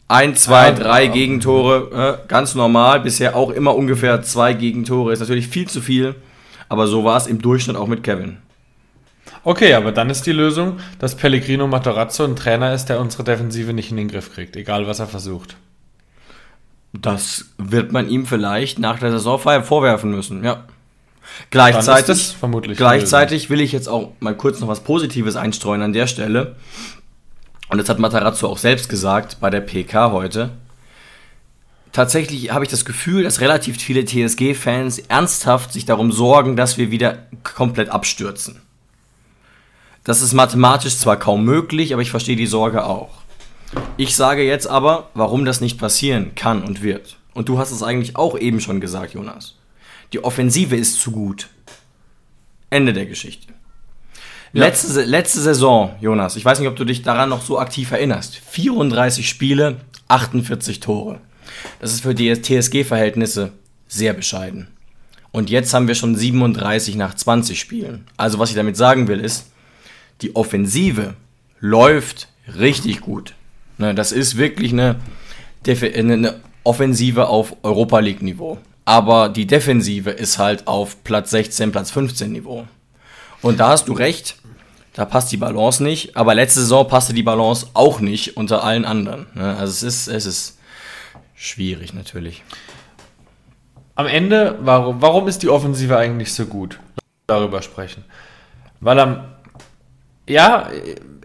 [0.08, 3.00] Ein, zwei, drei Gegentore, äh, ganz normal.
[3.00, 5.12] Bisher auch immer ungefähr zwei Gegentore.
[5.12, 6.14] Ist natürlich viel zu viel,
[6.70, 8.38] aber so war es im Durchschnitt auch mit Kevin.
[9.44, 13.74] Okay, aber dann ist die Lösung, dass Pellegrino Matarazzo ein Trainer ist, der unsere Defensive
[13.74, 15.56] nicht in den Griff kriegt, egal was er versucht.
[16.94, 20.64] Das wird man ihm vielleicht nach der Saison vorwerfen müssen, ja.
[21.50, 26.08] Gleichzeitig, vermutlich gleichzeitig will ich jetzt auch mal kurz noch was Positives einstreuen an der
[26.08, 26.56] Stelle.
[27.70, 30.52] Und das hat Matarazzo auch selbst gesagt bei der PK heute.
[31.92, 36.92] Tatsächlich habe ich das Gefühl, dass relativ viele TSG-Fans ernsthaft sich darum sorgen, dass wir
[36.92, 38.62] wieder komplett abstürzen.
[40.04, 43.10] Das ist mathematisch zwar kaum möglich, aber ich verstehe die Sorge auch.
[43.98, 47.18] Ich sage jetzt aber, warum das nicht passieren kann und wird.
[47.34, 49.56] Und du hast es eigentlich auch eben schon gesagt, Jonas.
[50.14, 51.50] Die Offensive ist zu gut.
[52.70, 53.54] Ende der Geschichte.
[54.54, 54.66] Ja.
[54.66, 58.38] Letzte, letzte Saison, Jonas, ich weiß nicht, ob du dich daran noch so aktiv erinnerst.
[58.50, 61.20] 34 Spiele, 48 Tore.
[61.80, 63.52] Das ist für die TSG-Verhältnisse
[63.88, 64.68] sehr bescheiden.
[65.32, 68.08] Und jetzt haben wir schon 37 nach 20 Spielen.
[68.16, 69.52] Also was ich damit sagen will, ist,
[70.22, 71.16] die Offensive
[71.60, 73.34] läuft richtig gut.
[73.78, 74.96] Ne, das ist wirklich eine,
[75.68, 82.32] eine Offensive auf Europa League-Niveau aber die Defensive ist halt auf Platz 16, Platz 15
[82.32, 82.68] Niveau.
[83.42, 84.38] Und da hast du recht,
[84.94, 88.86] da passt die Balance nicht, aber letzte Saison passte die Balance auch nicht unter allen
[88.86, 89.28] anderen.
[89.34, 89.58] Ne?
[89.58, 90.60] Also es ist, es ist
[91.36, 92.44] schwierig natürlich.
[93.96, 96.80] Am Ende, warum, warum ist die Offensive eigentlich so gut?
[97.28, 98.06] Darüber sprechen.
[98.82, 99.26] Weil am,
[100.28, 100.70] ja,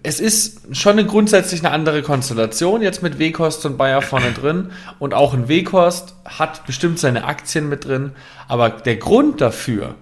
[0.02, 4.70] es ist schon eine grundsätzlich eine andere Konstellation jetzt mit Wekost und Bayer vorne drin
[4.98, 8.12] und auch ein Wekost hat bestimmt seine Aktien mit drin,
[8.48, 9.94] aber der Grund dafür,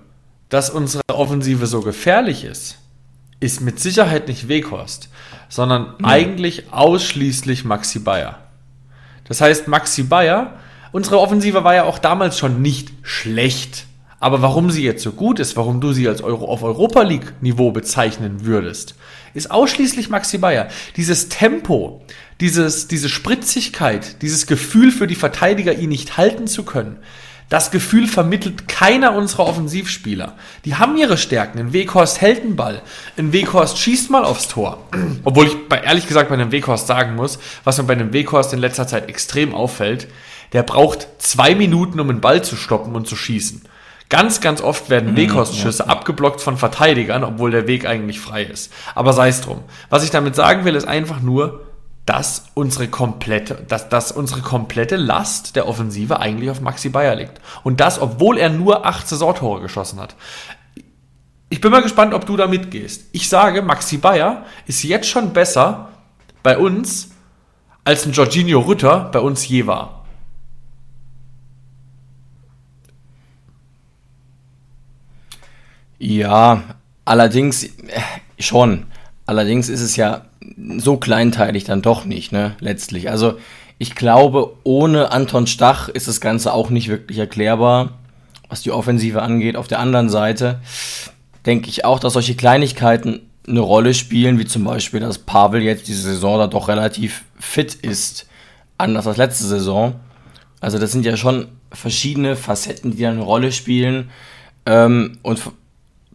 [0.49, 2.79] dass unsere Offensive so gefährlich ist,
[3.41, 5.11] ist mit Sicherheit nicht Wekost,
[5.49, 6.05] sondern mhm.
[6.05, 8.39] eigentlich ausschließlich Maxi Bayer.
[9.25, 10.55] Das heißt, Maxi Bayer,
[10.93, 13.87] unsere Offensive war ja auch damals schon nicht schlecht.
[14.21, 17.35] Aber warum sie jetzt so gut ist, warum du sie als Euro auf Europa League
[17.41, 18.97] Niveau bezeichnen würdest,
[19.35, 20.69] ist ausschließlich Maxi Bayer.
[20.97, 22.03] Dieses Tempo,
[22.41, 26.99] dieses, diese Spritzigkeit, dieses Gefühl für die Verteidiger, ihn nicht halten zu können,
[27.49, 30.35] das Gefühl vermittelt keiner unserer Offensivspieler.
[30.67, 31.59] Die haben ihre Stärken.
[31.59, 32.83] Ein Weghorst hält einen Ball.
[33.17, 34.87] Ein Weghorst schießt mal aufs Tor.
[35.25, 38.53] Obwohl ich bei, ehrlich gesagt bei einem Weghorst sagen muss, was mir bei einem Weghorst
[38.53, 40.09] in letzter Zeit extrem auffällt,
[40.53, 43.63] der braucht zwei Minuten, um einen Ball zu stoppen und zu schießen.
[44.09, 45.89] Ganz, ganz oft werden mhm, Weghorstschüsse ja.
[45.91, 48.73] abgeblockt von Verteidigern, obwohl der Weg eigentlich frei ist.
[48.95, 49.61] Aber sei es drum.
[49.91, 51.67] Was ich damit sagen will, ist einfach nur,
[52.07, 57.39] dass unsere komplette, dass, dass unsere komplette Last der Offensive eigentlich auf Maxi Bayer liegt.
[57.65, 60.17] Und das, obwohl er nur acht Saisontore geschossen hat.
[61.51, 63.09] Ich bin mal gespannt, ob du da mitgehst.
[63.13, 65.91] Ich sage, Maxi Bayer ist jetzt schon besser
[66.43, 67.11] bei uns
[67.85, 69.98] als ein Jorginho Rütter bei uns je war.
[75.99, 76.63] Ja,
[77.05, 77.71] allerdings äh,
[78.39, 78.87] schon.
[79.27, 80.23] Allerdings ist es ja
[80.79, 83.11] so kleinteilig dann doch nicht, ne, letztlich.
[83.11, 83.39] Also
[83.79, 87.99] ich glaube, ohne Anton Stach ist das Ganze auch nicht wirklich erklärbar,
[88.49, 89.57] was die Offensive angeht.
[89.57, 90.61] Auf der anderen Seite
[91.47, 95.89] denke ich auch, dass solche Kleinigkeiten eine Rolle spielen, wie zum Beispiel, dass Pavel jetzt
[95.89, 98.27] diese Saison da doch relativ fit ist,
[98.79, 99.95] anders als letzte Saison.
[100.61, 104.11] Also das sind ja schon verschiedene Facetten, die da eine Rolle spielen.
[104.67, 105.41] Ähm, und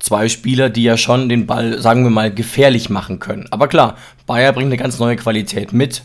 [0.04, 3.48] zwei Spieler, die ja schon den Ball, sagen wir mal, gefährlich machen können.
[3.52, 6.04] Aber klar, Bayer bringt eine ganz neue Qualität mit,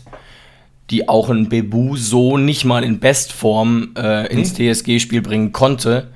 [0.89, 4.73] die auch ein Bebu so nicht mal in Bestform äh, ins nee.
[4.73, 6.07] TSG-Spiel bringen konnte.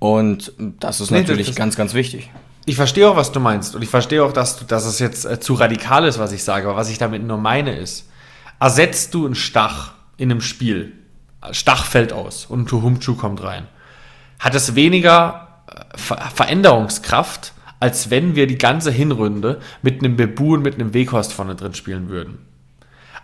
[0.00, 2.30] Und das ist nee, natürlich das, ganz, ganz wichtig.
[2.66, 3.76] Ich verstehe auch, was du meinst.
[3.76, 6.42] Und ich verstehe auch, dass, du, dass es jetzt äh, zu radikal ist, was ich
[6.42, 6.66] sage.
[6.66, 8.10] Aber was ich damit nur meine ist,
[8.58, 10.92] ersetzt du einen Stach in einem Spiel,
[11.52, 13.68] Stach fällt aus und Tuhumchu kommt rein,
[14.40, 15.43] hat es weniger
[15.94, 21.32] Ver Veränderungskraft, als wenn wir die ganze Hinrunde mit einem Bebu und mit einem Weghorst
[21.32, 22.38] vorne drin spielen würden.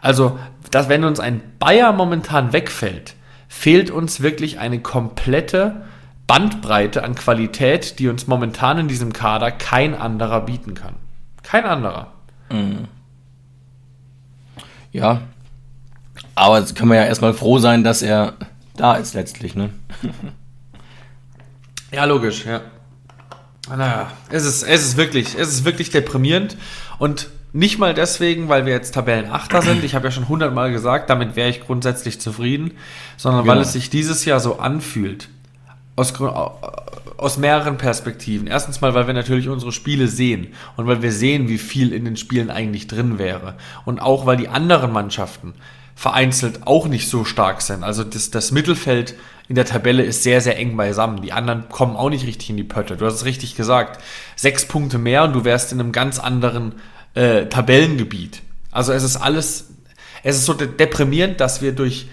[0.00, 0.38] Also,
[0.70, 3.14] dass wenn uns ein Bayer momentan wegfällt,
[3.48, 5.82] fehlt uns wirklich eine komplette
[6.26, 10.94] Bandbreite an Qualität, die uns momentan in diesem Kader kein anderer bieten kann.
[11.42, 12.12] Kein anderer.
[12.50, 12.86] Mhm.
[14.92, 15.22] Ja.
[16.34, 18.34] Aber jetzt können wir ja erstmal froh sein, dass er
[18.76, 19.70] da ist letztlich, ne?
[21.92, 22.60] Ja, logisch, ja.
[23.68, 26.56] Naja, es ist, es ist wirklich, es ist wirklich deprimierend
[26.98, 29.82] und nicht mal deswegen, weil wir jetzt Tabellenachter sind.
[29.84, 32.72] Ich habe ja schon hundertmal gesagt, damit wäre ich grundsätzlich zufrieden,
[33.16, 33.54] sondern genau.
[33.54, 35.28] weil es sich dieses Jahr so anfühlt.
[35.96, 36.14] Aus,
[37.18, 38.46] aus mehreren Perspektiven.
[38.46, 42.04] Erstens mal, weil wir natürlich unsere Spiele sehen und weil wir sehen, wie viel in
[42.04, 43.56] den Spielen eigentlich drin wäre.
[43.84, 45.54] Und auch, weil die anderen Mannschaften
[45.94, 47.84] vereinzelt auch nicht so stark sind.
[47.84, 49.16] Also das, das Mittelfeld
[49.50, 51.22] in der Tabelle ist sehr, sehr eng beisammen.
[51.22, 52.96] Die anderen kommen auch nicht richtig in die Pötte.
[52.96, 54.00] Du hast es richtig gesagt.
[54.36, 56.74] Sechs Punkte mehr und du wärst in einem ganz anderen
[57.14, 58.42] äh, Tabellengebiet.
[58.70, 59.70] Also es ist alles,
[60.22, 62.06] es ist so deprimierend, dass wir durch,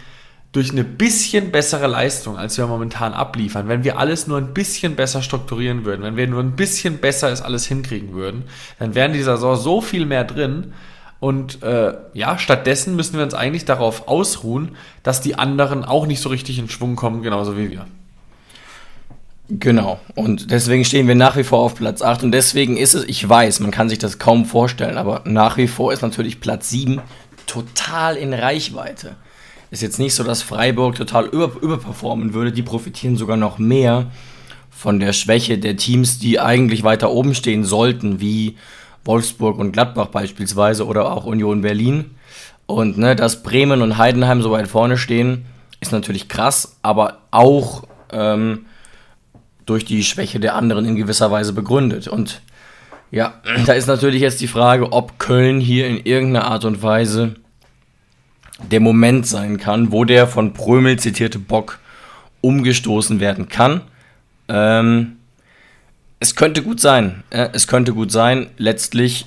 [0.51, 4.95] durch eine bisschen bessere Leistung, als wir momentan abliefern, wenn wir alles nur ein bisschen
[4.95, 8.45] besser strukturieren würden, wenn wir nur ein bisschen besser es alles hinkriegen würden,
[8.79, 10.73] dann wären dieser Saison so viel mehr drin,
[11.19, 16.21] und äh, ja, stattdessen müssen wir uns eigentlich darauf ausruhen, dass die anderen auch nicht
[16.21, 17.87] so richtig in Schwung kommen, genauso wie wir.
[19.49, 19.99] Genau.
[20.15, 22.23] Und deswegen stehen wir nach wie vor auf Platz 8.
[22.23, 25.67] Und deswegen ist es, ich weiß, man kann sich das kaum vorstellen, aber nach wie
[25.67, 27.01] vor ist natürlich Platz 7
[27.45, 29.15] total in Reichweite.
[29.71, 32.51] Ist jetzt nicht so, dass Freiburg total über, überperformen würde.
[32.51, 34.11] Die profitieren sogar noch mehr
[34.69, 38.57] von der Schwäche der Teams, die eigentlich weiter oben stehen sollten, wie
[39.07, 42.11] Wolfsburg und Gladbach beispielsweise oder auch Union Berlin.
[42.65, 45.45] Und ne, dass Bremen und Heidenheim so weit vorne stehen,
[45.79, 48.65] ist natürlich krass, aber auch ähm,
[49.65, 52.07] durch die Schwäche der anderen in gewisser Weise begründet.
[52.07, 52.41] Und
[53.11, 57.35] ja, da ist natürlich jetzt die Frage, ob Köln hier in irgendeiner Art und Weise
[58.71, 61.79] der Moment sein kann, wo der von Prömel zitierte Bock
[62.41, 63.81] umgestoßen werden kann.
[64.49, 65.16] Ähm,
[66.19, 67.23] es könnte gut sein.
[67.29, 68.49] Es könnte gut sein.
[68.57, 69.25] Letztlich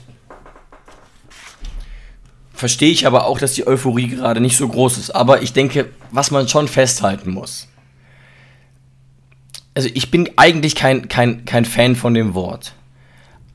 [2.52, 5.10] verstehe ich aber auch, dass die Euphorie gerade nicht so groß ist.
[5.10, 7.68] Aber ich denke, was man schon festhalten muss.
[9.74, 12.74] Also ich bin eigentlich kein, kein, kein Fan von dem Wort.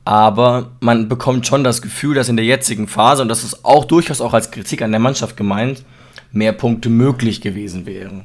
[0.04, 3.84] Aber man bekommt schon das Gefühl, dass in der jetzigen Phase, und das ist auch
[3.84, 5.84] durchaus auch als Kritik an der Mannschaft gemeint,
[6.32, 8.24] mehr Punkte möglich gewesen wären.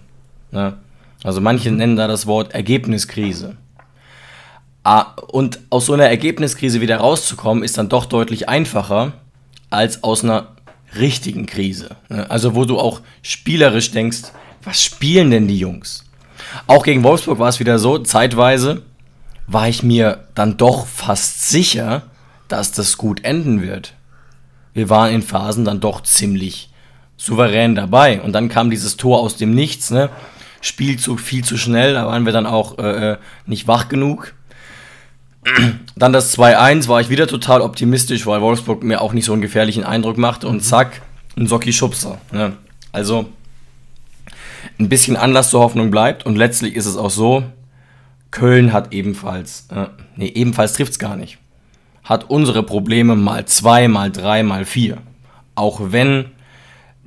[0.52, 0.78] Ne?
[1.24, 3.58] Also manche nennen da das Wort Ergebniskrise.
[4.84, 9.14] Ah, und aus so einer Ergebniskrise wieder rauszukommen, ist dann doch deutlich einfacher
[9.70, 10.48] als aus einer
[10.98, 11.96] richtigen Krise.
[12.10, 12.30] Ne?
[12.30, 14.32] Also wo du auch spielerisch denkst,
[14.64, 16.04] was spielen denn die Jungs?
[16.68, 18.82] Auch gegen Wolfsburg war es wieder so, zeitweise
[19.48, 22.04] war ich mir dann doch fast sicher,
[22.48, 23.94] dass das gut enden wird.
[24.74, 26.70] Wir waren in Phasen dann doch ziemlich
[27.18, 28.22] souverän dabei.
[28.22, 30.10] Und dann kam dieses Tor aus dem Nichts, ne?
[30.62, 33.18] Spielzug viel zu schnell, da waren wir dann auch äh, äh
[33.48, 34.34] nicht wach genug.
[35.96, 39.42] Dann das 2-1 war ich wieder total optimistisch, weil Wolfsburg mir auch nicht so einen
[39.42, 40.62] gefährlichen Eindruck machte und mhm.
[40.62, 41.02] zack,
[41.38, 42.20] ein Socki-Schubser.
[42.32, 42.54] Ne?
[42.92, 43.30] Also
[44.80, 47.44] ein bisschen Anlass zur Hoffnung bleibt und letztlich ist es auch so,
[48.32, 51.38] Köln hat ebenfalls, äh, nee, ebenfalls trifft es gar nicht,
[52.04, 54.98] hat unsere Probleme mal zwei, mal drei, mal vier.
[55.56, 56.26] Auch wenn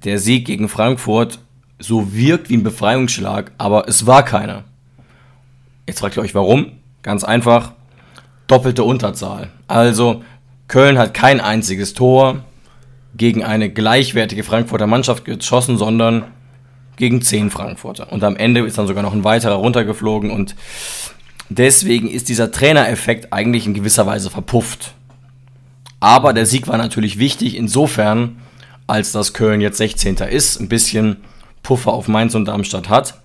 [0.04, 1.38] der Sieg gegen Frankfurt
[1.78, 4.64] so wirkt wie ein Befreiungsschlag, aber es war keiner.
[5.86, 6.72] Jetzt fragt ihr euch warum?
[7.02, 7.73] Ganz einfach,
[8.46, 9.50] doppelte Unterzahl.
[9.68, 10.22] Also
[10.68, 12.44] Köln hat kein einziges Tor,
[13.16, 16.24] gegen eine gleichwertige Frankfurter Mannschaft geschossen, sondern
[16.96, 18.12] gegen zehn Frankfurter.
[18.12, 20.54] Und am Ende ist dann sogar noch ein weiterer runtergeflogen und
[21.48, 24.94] deswegen ist dieser Trainereffekt eigentlich in gewisser Weise verpufft.
[26.00, 28.40] Aber der Sieg war natürlich wichtig, insofern,
[28.86, 30.16] als dass Köln jetzt 16.
[30.16, 31.18] ist, ein bisschen
[31.62, 33.22] Puffer auf Mainz und Darmstadt hat.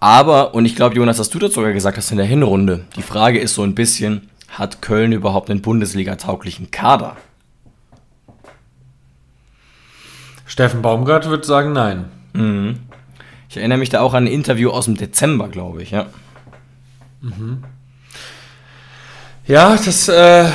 [0.00, 3.02] Aber, und ich glaube, Jonas, dass du das sogar gesagt hast in der Hinrunde, die
[3.02, 7.16] Frage ist so ein bisschen, hat Köln überhaupt einen Bundesliga-tauglichen Kader?
[10.46, 12.06] Steffen Baumgart wird sagen nein.
[12.32, 12.78] Mhm.
[13.48, 16.06] Ich erinnere mich da auch an ein Interview aus dem Dezember, glaube ich, ja.
[19.46, 20.48] Ja, das, äh,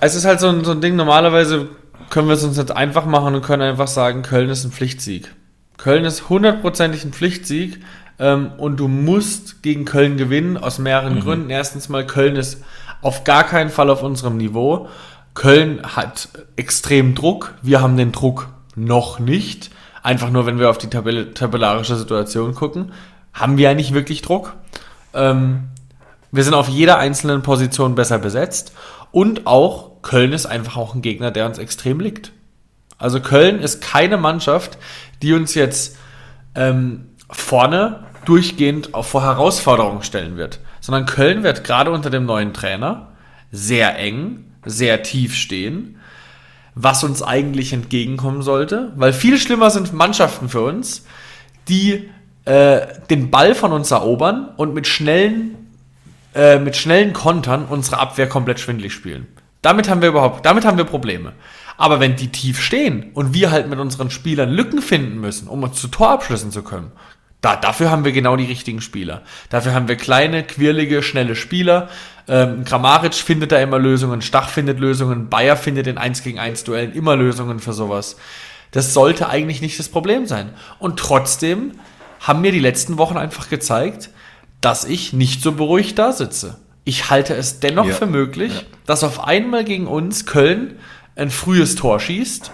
[0.00, 1.68] es ist halt so ein, so ein Ding, normalerweise
[2.10, 5.32] können wir es uns nicht einfach machen und können einfach sagen, Köln ist ein Pflichtsieg.
[5.78, 7.80] Köln ist hundertprozentig ein Pflichtsieg
[8.18, 11.50] ähm, und du musst gegen Köln gewinnen, aus mehreren Gründen.
[11.50, 12.62] Erstens mal, Köln ist
[13.00, 14.88] auf gar keinen Fall auf unserem Niveau.
[15.34, 19.70] Köln hat extrem Druck, wir haben den Druck noch nicht.
[20.02, 22.92] Einfach nur, wenn wir auf die Tabelle, tabellarische Situation gucken,
[23.32, 24.54] haben wir ja nicht wirklich Druck.
[25.14, 25.68] Ähm,
[26.32, 28.72] wir sind auf jeder einzelnen Position besser besetzt
[29.12, 32.32] und auch Köln ist einfach auch ein Gegner, der uns extrem liegt.
[32.98, 34.76] Also Köln ist keine Mannschaft,
[35.22, 35.96] die uns jetzt
[36.54, 42.52] ähm, vorne durchgehend auch vor Herausforderungen stellen wird, sondern Köln wird gerade unter dem neuen
[42.52, 43.08] Trainer
[43.50, 45.98] sehr eng, sehr tief stehen,
[46.74, 51.04] was uns eigentlich entgegenkommen sollte, weil viel schlimmer sind Mannschaften für uns,
[51.68, 52.10] die
[52.44, 55.58] äh, den Ball von uns erobern und mit schnellen
[56.34, 59.26] äh, mit schnellen Kontern unsere Abwehr komplett schwindlig spielen.
[59.62, 61.32] Damit haben wir überhaupt, damit haben wir Probleme.
[61.78, 65.62] Aber wenn die tief stehen und wir halt mit unseren Spielern Lücken finden müssen, um
[65.62, 66.92] uns zu Torabschlüssen zu können,
[67.40, 69.22] da, dafür haben wir genau die richtigen Spieler.
[69.48, 71.88] Dafür haben wir kleine, quirlige, schnelle Spieler.
[72.26, 76.64] Ähm, Grammaric findet da immer Lösungen, Stach findet Lösungen, Bayer findet in 1 gegen 1
[76.64, 78.16] Duellen immer Lösungen für sowas.
[78.72, 80.50] Das sollte eigentlich nicht das Problem sein.
[80.80, 81.72] Und trotzdem
[82.20, 84.10] haben mir die letzten Wochen einfach gezeigt,
[84.60, 86.58] dass ich nicht so beruhigt da sitze.
[86.82, 87.94] Ich halte es dennoch Ja.
[87.94, 90.74] für möglich, dass auf einmal gegen uns Köln
[91.18, 92.52] ein frühes Tor schießt.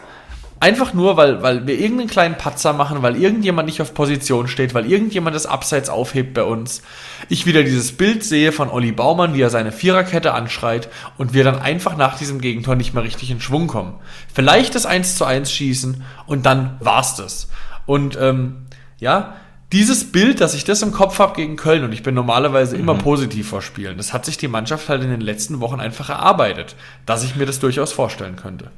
[0.61, 4.73] Einfach nur, weil, weil wir irgendeinen kleinen Patzer machen, weil irgendjemand nicht auf Position steht,
[4.73, 6.81] weil irgendjemand das Abseits aufhebt bei uns.
[7.29, 11.45] Ich wieder dieses Bild sehe von Olli Baumann, wie er seine Viererkette anschreit und wir
[11.45, 13.97] dann einfach nach diesem Gegentor nicht mehr richtig in Schwung kommen.
[14.33, 17.49] Vielleicht das 1 zu 1 schießen und dann war's das.
[17.85, 18.65] Und ähm,
[18.99, 19.35] ja,
[19.75, 22.95] dieses Bild, dass ich das im Kopf habe gegen Köln und ich bin normalerweise immer
[22.95, 26.77] positiv vor Spielen, das hat sich die Mannschaft halt in den letzten Wochen einfach erarbeitet,
[27.07, 28.71] dass ich mir das durchaus vorstellen könnte.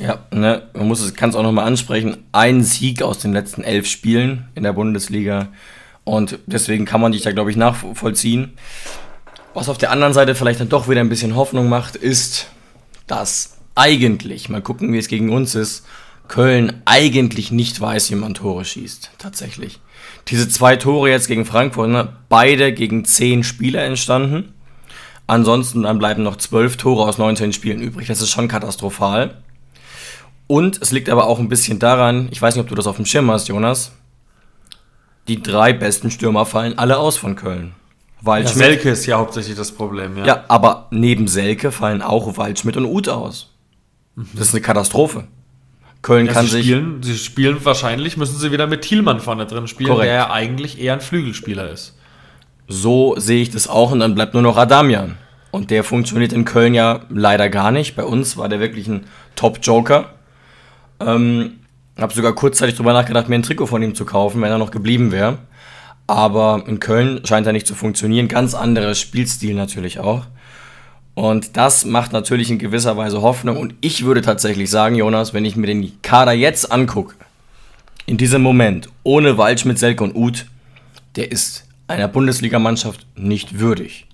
[0.00, 2.16] Ja, ne, man muss es, kann es auch nochmal ansprechen.
[2.32, 5.48] Ein Sieg aus den letzten elf Spielen in der Bundesliga.
[6.04, 8.54] Und deswegen kann man dich da, glaube ich, nachvollziehen.
[9.52, 12.46] Was auf der anderen Seite vielleicht dann doch wieder ein bisschen Hoffnung macht, ist,
[13.06, 15.84] dass eigentlich, mal gucken, wie es gegen uns ist,
[16.26, 19.10] Köln eigentlich nicht weiß, wie man Tore schießt.
[19.18, 19.78] Tatsächlich.
[20.28, 24.54] Diese zwei Tore jetzt gegen Frankfurt, ne, beide gegen zehn Spieler entstanden.
[25.26, 28.08] Ansonsten dann bleiben noch zwölf Tore aus 19 Spielen übrig.
[28.08, 29.42] Das ist schon katastrophal.
[30.46, 32.96] Und es liegt aber auch ein bisschen daran, ich weiß nicht, ob du das auf
[32.96, 33.92] dem Schirm hast, Jonas.
[35.28, 37.74] Die drei besten Stürmer fallen alle aus von Köln.
[38.20, 38.64] Waldschmidt.
[38.64, 40.24] Selke ist ja hauptsächlich das Problem, ja.
[40.24, 43.50] Ja, aber neben Selke fallen auch Waldschmidt und Uth aus.
[44.34, 45.24] Das ist eine Katastrophe.
[46.02, 46.66] Köln Ja, kann sie, sich.
[46.66, 50.08] spielen, sie spielen wahrscheinlich, müssen sie wieder mit Thielmann vorne drin spielen, Korrekt.
[50.08, 51.96] der ja eigentlich eher ein Flügelspieler ist.
[52.68, 55.16] So sehe ich das auch und dann bleibt nur noch Adamian.
[55.50, 57.94] Und der funktioniert in Köln ja leider gar nicht.
[57.94, 59.04] Bei uns war der wirklich ein
[59.36, 60.10] Top-Joker.
[60.98, 61.58] Ähm,
[61.98, 64.70] habe sogar kurzzeitig drüber nachgedacht, mir ein Trikot von ihm zu kaufen, wenn er noch
[64.70, 65.38] geblieben wäre.
[66.06, 68.28] Aber in Köln scheint er nicht zu funktionieren.
[68.28, 70.24] Ganz anderer Spielstil natürlich auch.
[71.14, 73.58] Und das macht natürlich in gewisser Weise Hoffnung.
[73.58, 77.14] Und ich würde tatsächlich sagen, Jonas, wenn ich mir den Kader jetzt angucke,
[78.06, 80.46] in diesem Moment, ohne Waldschmidt, Selke und Uth,
[81.16, 84.06] der ist einer Bundesligamannschaft nicht würdig.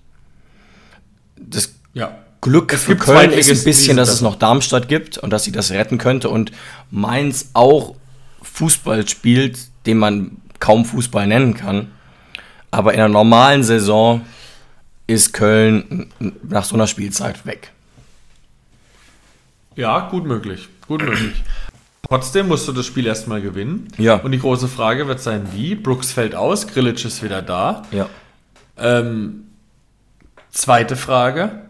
[1.36, 2.16] Das Ja.
[2.40, 5.72] Glück für Köln ist ein bisschen, dass es noch Darmstadt gibt und dass sie das
[5.72, 6.52] retten könnte und
[6.90, 7.96] Mainz auch
[8.42, 11.90] Fußball spielt, den man kaum Fußball nennen kann.
[12.70, 14.20] Aber in einer normalen Saison
[15.08, 17.72] ist Köln nach so einer Spielzeit weg.
[19.74, 20.68] Ja, gut möglich.
[20.86, 21.42] Gut möglich.
[22.06, 23.88] Trotzdem musst du das Spiel erstmal gewinnen.
[23.98, 24.16] Ja.
[24.16, 25.74] Und die große Frage wird sein, wie?
[25.74, 27.82] Brooks fällt aus, Grillitsch ist wieder da.
[27.90, 28.08] Ja.
[28.78, 29.48] Ähm,
[30.50, 31.62] zweite Frage.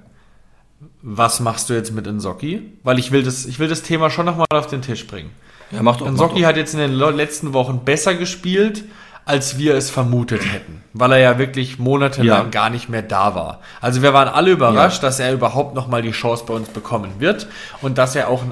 [1.01, 2.73] Was machst du jetzt mit Nsocki?
[2.83, 5.31] Weil ich will das, ich will das Thema schon nochmal auf den Tisch bringen.
[5.71, 6.07] Ja, mach doch.
[6.07, 6.49] Mach Nsocki doch.
[6.49, 8.85] hat jetzt in den letzten Wochen besser gespielt,
[9.29, 10.83] als wir es vermutet hätten.
[10.95, 12.51] Weil er ja wirklich monatelang Ja.
[12.51, 13.61] gar nicht mehr da war.
[13.81, 17.47] Also wir waren alle überrascht, dass er überhaupt nochmal die Chance bei uns bekommen wird
[17.83, 18.43] und dass er auch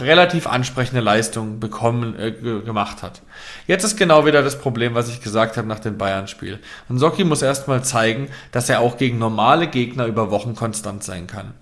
[0.00, 3.22] relativ ansprechende Leistung bekommen, äh, gemacht hat.
[3.68, 6.58] Jetzt ist genau wieder das Problem, was ich gesagt habe nach dem Bayern-Spiel.
[6.88, 11.28] Und Socki muss erstmal zeigen, dass er auch gegen normale Gegner über Wochen konstant sein
[11.28, 11.54] kann.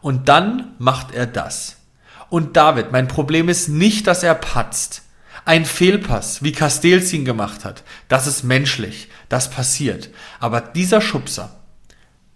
[0.00, 1.78] Und dann macht er das.
[2.28, 5.02] Und David, mein Problem ist nicht, dass er patzt.
[5.44, 10.10] Ein Fehlpass, wie Castells ihn gemacht hat, das ist menschlich, das passiert.
[10.38, 11.58] Aber dieser Schubser,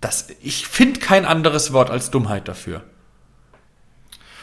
[0.00, 2.82] das, ich finde kein anderes Wort als Dummheit dafür.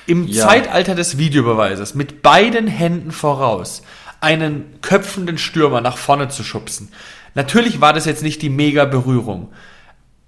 [0.05, 0.47] Im Ja.
[0.47, 3.83] Zeitalter des Videobeweises mit beiden Händen voraus
[4.21, 6.89] einen köpfenden Stürmer nach vorne zu schubsen.
[7.35, 9.51] Natürlich war das jetzt nicht die mega Berührung.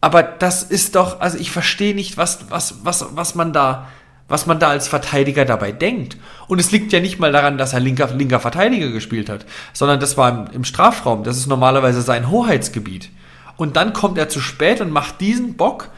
[0.02, 3.88] Aber das ist doch, also ich verstehe nicht, was, was, was, was man da,
[4.28, 6.18] was man da als Verteidiger dabei denkt.
[6.48, 10.00] Und es liegt ja nicht mal daran, dass er linker, linker Verteidiger gespielt hat, sondern
[10.00, 11.24] das war im, im Strafraum.
[11.24, 13.12] Das ist normalerweise sein Hoheitsgebiet.
[13.58, 15.90] Und dann kommt er zu spät und macht diesen Bock.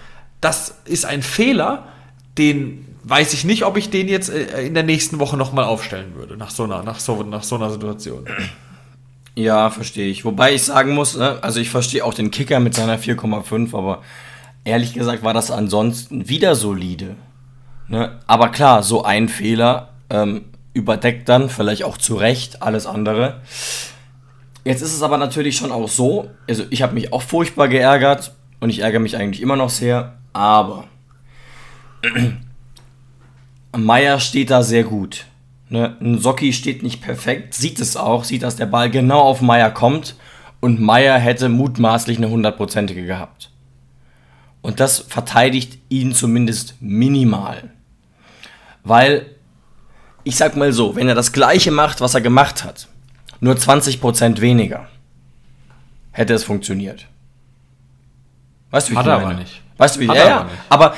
[0.41, 1.87] Das ist ein Fehler,
[2.37, 6.15] den weiß ich nicht, ob ich den jetzt äh, in der nächsten Woche nochmal aufstellen
[6.15, 8.25] würde, nach so einer, nach so, nach so einer Situation.
[9.35, 10.25] Ja, verstehe ich.
[10.25, 14.01] Wobei ich sagen muss, ne, also ich verstehe auch den Kicker mit seiner 4,5, aber
[14.63, 17.15] ehrlich gesagt war das ansonsten wieder solide.
[17.87, 18.19] Ne?
[18.27, 23.41] Aber klar, so ein Fehler ähm, überdeckt dann vielleicht auch zu Recht alles andere.
[24.63, 28.33] Jetzt ist es aber natürlich schon auch so, also ich habe mich auch furchtbar geärgert
[28.59, 30.85] und ich ärgere mich eigentlich immer noch sehr, aber
[33.77, 35.25] Meier steht da sehr gut.
[35.69, 35.95] Ne?
[36.01, 39.71] Ein Socki steht nicht perfekt, sieht es auch, sieht, dass der Ball genau auf Meier
[39.71, 40.15] kommt
[40.59, 43.51] und Meier hätte mutmaßlich eine hundertprozentige gehabt.
[44.61, 47.71] Und das verteidigt ihn zumindest minimal.
[48.87, 49.25] Weil,
[50.23, 52.87] ich sag mal so, wenn er das gleiche macht, was er gemacht hat,
[53.39, 54.87] nur 20% weniger,
[56.11, 57.07] hätte es funktioniert.
[58.71, 59.29] Weißt du, wie Hat ich er meine?
[59.31, 59.61] aber nicht.
[59.77, 60.37] Weißt du, wie Hat ja, er ja.
[60.37, 60.61] aber nicht.
[60.69, 60.95] Aber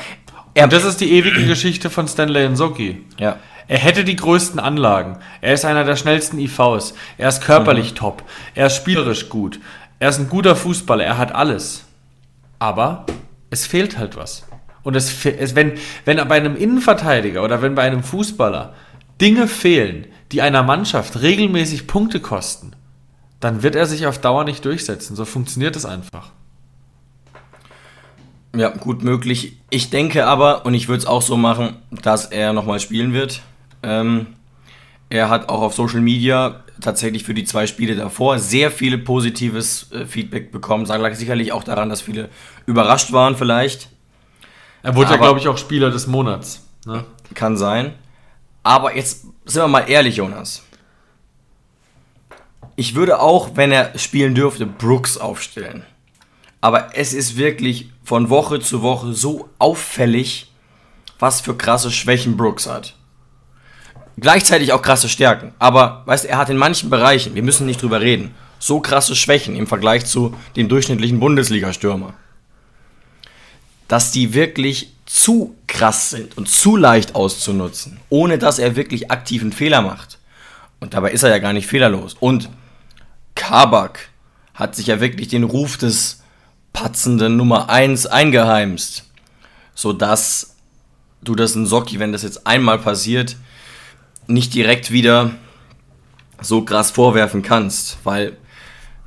[0.54, 3.04] er, Und das ist die ewige Geschichte von Stanley Nsoki.
[3.18, 3.36] ja.
[3.68, 5.18] Er hätte die größten Anlagen.
[5.40, 6.92] Er ist einer der schnellsten IVs.
[7.18, 8.24] Er ist körperlich top.
[8.56, 9.60] Er ist spielerisch gut.
[10.00, 11.04] Er ist ein guter Fußballer.
[11.04, 11.84] Er hat alles.
[12.58, 13.06] Aber
[13.48, 14.44] es fehlt halt was.
[14.82, 15.74] Und es, es wenn,
[16.04, 18.74] wenn bei einem Innenverteidiger oder wenn bei einem Fußballer
[19.20, 22.72] Dinge fehlen, die einer Mannschaft regelmäßig Punkte kosten,
[23.40, 25.16] dann wird er sich auf Dauer nicht durchsetzen.
[25.16, 26.30] So funktioniert es einfach.
[28.54, 29.58] Ja, gut möglich.
[29.70, 33.42] Ich denke aber, und ich würde es auch so machen, dass er nochmal spielen wird.
[33.82, 34.26] Ähm,
[35.08, 39.90] er hat auch auf Social Media tatsächlich für die zwei Spiele davor sehr viele positives
[39.92, 40.86] äh, Feedback bekommen.
[40.86, 42.28] Sag sicherlich auch daran, dass viele
[42.66, 43.88] überrascht waren vielleicht.
[44.82, 46.62] Er wurde ja, Aber- glaube ich, auch Spieler des Monats.
[46.86, 47.04] Ne?
[47.34, 47.94] Kann sein.
[48.62, 50.62] Aber jetzt sind wir mal ehrlich, Jonas.
[52.76, 55.84] Ich würde auch, wenn er spielen dürfte, Brooks aufstellen.
[56.60, 60.50] Aber es ist wirklich von Woche zu Woche so auffällig,
[61.18, 62.94] was für krasse Schwächen Brooks hat.
[64.18, 65.54] Gleichzeitig auch krasse Stärken.
[65.58, 69.16] Aber, weißt du, er hat in manchen Bereichen, wir müssen nicht drüber reden, so krasse
[69.16, 72.14] Schwächen im Vergleich zu dem durchschnittlichen Bundesliga-Stürmer
[73.90, 79.50] dass die wirklich zu krass sind und zu leicht auszunutzen, ohne dass er wirklich aktiven
[79.50, 80.20] Fehler macht.
[80.78, 82.14] Und dabei ist er ja gar nicht fehlerlos.
[82.20, 82.48] Und
[83.34, 84.10] Kabak
[84.54, 86.22] hat sich ja wirklich den Ruf des
[86.72, 89.06] patzenden Nummer 1 eingeheimst,
[89.74, 90.54] sodass
[91.20, 93.36] du das in Socki, wenn das jetzt einmal passiert,
[94.28, 95.32] nicht direkt wieder
[96.40, 98.36] so krass vorwerfen kannst, weil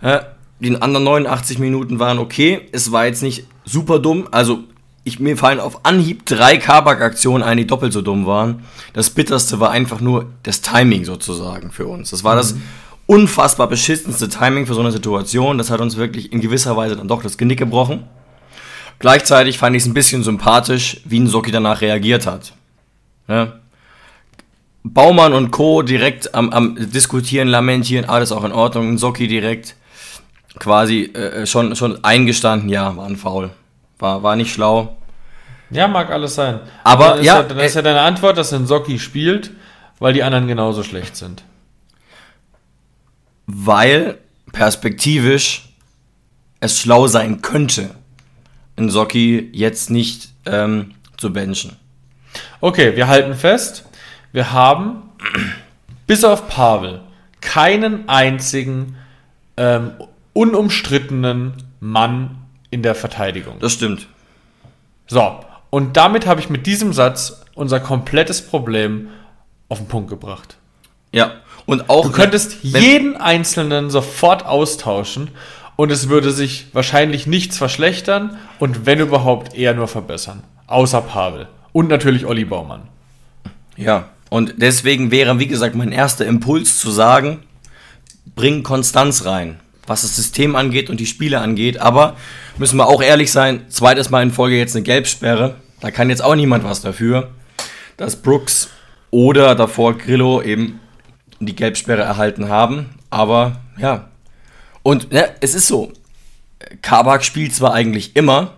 [0.02, 0.20] äh,
[0.60, 2.68] die anderen 89 Minuten waren okay.
[2.74, 4.28] Es war jetzt nicht super dumm.
[4.30, 4.66] Also,
[5.04, 8.64] ich, mir fallen auf Anhieb drei Kabak-Aktionen ein, die doppelt so dumm waren.
[8.94, 12.12] Das bitterste war einfach nur das Timing sozusagen für uns.
[12.12, 12.56] Das war das
[13.06, 15.58] unfassbar beschissenste Timing für so eine Situation.
[15.58, 18.04] Das hat uns wirklich in gewisser Weise dann doch das Genick gebrochen.
[19.00, 22.54] Gleichzeitig fand ich es ein bisschen sympathisch, wie ein Soki danach reagiert hat.
[23.28, 23.60] Ja.
[24.84, 25.82] Baumann und Co.
[25.82, 28.98] direkt am, am Diskutieren, Lamentieren, alles auch in Ordnung.
[28.98, 29.76] Soki direkt
[30.60, 33.50] quasi äh, schon, schon eingestanden, ja, war ein Foul.
[34.04, 34.98] War, war nicht schlau.
[35.70, 36.60] Ja, mag alles sein.
[36.84, 39.52] Aber, dann ist ja, ja, dann ist äh, ja deine Antwort, dass ein Socki spielt,
[39.98, 41.46] weil die anderen genauso schlecht sind.
[43.46, 44.18] Weil
[44.52, 45.70] perspektivisch
[46.60, 47.92] es schlau sein könnte,
[48.76, 51.78] einen Soki jetzt nicht ähm, zu benchen.
[52.60, 53.86] Okay, wir halten fest,
[54.34, 55.04] wir haben
[56.08, 57.00] bis auf Pavel
[57.40, 58.98] keinen einzigen
[59.56, 59.92] ähm,
[60.34, 62.43] unumstrittenen Mann
[62.74, 63.60] in der Verteidigung.
[63.60, 64.08] Das stimmt.
[65.08, 69.10] So, und damit habe ich mit diesem Satz unser komplettes Problem
[69.70, 70.58] auf den Punkt gebracht.
[71.12, 71.32] Ja.
[71.66, 75.30] Und auch Du könntest jeden Einzelnen sofort austauschen
[75.78, 80.44] und es würde sich wahrscheinlich nichts verschlechtern und wenn überhaupt eher nur verbessern.
[80.68, 81.48] Außer Pavel.
[81.72, 82.82] Und natürlich Olli Baumann.
[83.78, 87.44] Ja, Und deswegen wäre, wie gesagt, mein erster Impuls zu sagen,
[88.36, 91.80] bring Konstanz rein, was das System angeht und die Spiele angeht.
[91.80, 92.16] Aber
[92.58, 95.56] müssen wir auch ehrlich sein, zweites Mal in Folge jetzt eine Gelbsperre.
[95.82, 97.32] Da kann jetzt auch niemand was dafür,
[97.98, 98.70] dass Brooks
[99.12, 100.80] oder davor Grillo eben
[101.40, 102.92] die Gelbsperre erhalten haben.
[103.10, 104.10] Aber ja.
[104.82, 105.92] Und ne, es ist so.
[106.82, 108.54] Kabak spielt zwar eigentlich immer,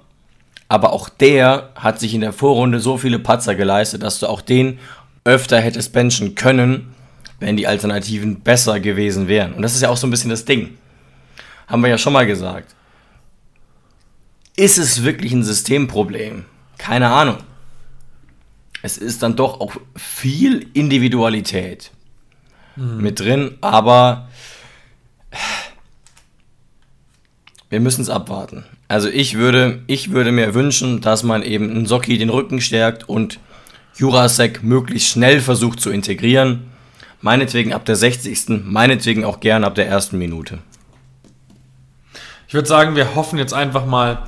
[0.67, 4.41] aber auch der hat sich in der Vorrunde so viele Patzer geleistet, dass du auch
[4.41, 4.79] den
[5.23, 6.93] öfter hättest benchen können,
[7.39, 9.53] wenn die Alternativen besser gewesen wären.
[9.53, 10.77] Und das ist ja auch so ein bisschen das Ding.
[11.67, 12.75] Haben wir ja schon mal gesagt.
[14.55, 16.45] Ist es wirklich ein Systemproblem?
[16.77, 17.37] Keine Ahnung.
[18.81, 21.91] Es ist dann doch auch viel Individualität
[22.75, 23.01] mhm.
[23.01, 24.29] mit drin, aber
[27.69, 28.63] wir müssen es abwarten.
[28.87, 33.09] Also ich würde, ich würde mir wünschen, dass man eben einen Socki den Rücken stärkt
[33.09, 33.39] und
[33.95, 36.65] Jurasek möglichst schnell versucht zu integrieren.
[37.21, 38.63] Meinetwegen ab der 60.
[38.65, 40.59] Meinetwegen auch gern ab der ersten Minute.
[42.55, 44.19] Ich würde sagen, wir hoffen jetzt einfach mal,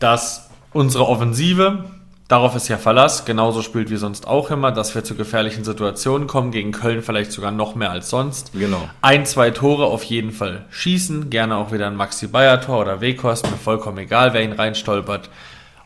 [0.00, 1.84] dass unsere Offensive,
[2.26, 6.26] darauf ist ja Verlass, genauso spielt wie sonst auch immer, dass wir zu gefährlichen Situationen
[6.26, 8.50] kommen, gegen Köln vielleicht sogar noch mehr als sonst.
[8.52, 8.88] Genau.
[9.00, 13.00] Ein, zwei Tore auf jeden Fall schießen, gerne auch wieder ein Maxi Bayer Tor oder
[13.00, 15.30] Wekost, mir vollkommen egal, wer ihn reinstolpert.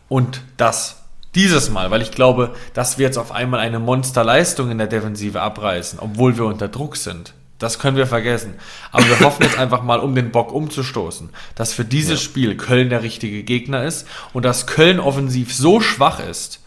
[0.08, 1.02] Und das
[1.34, 5.42] dieses Mal, weil ich glaube, dass wir jetzt auf einmal eine Monsterleistung in der Defensive
[5.42, 7.34] abreißen, obwohl wir unter Druck sind.
[7.58, 8.54] Das können wir vergessen.
[8.92, 12.24] Aber wir hoffen jetzt einfach mal, um den Bock umzustoßen, dass für dieses ja.
[12.24, 16.60] Spiel Köln der richtige Gegner ist und dass Köln offensiv so schwach ist,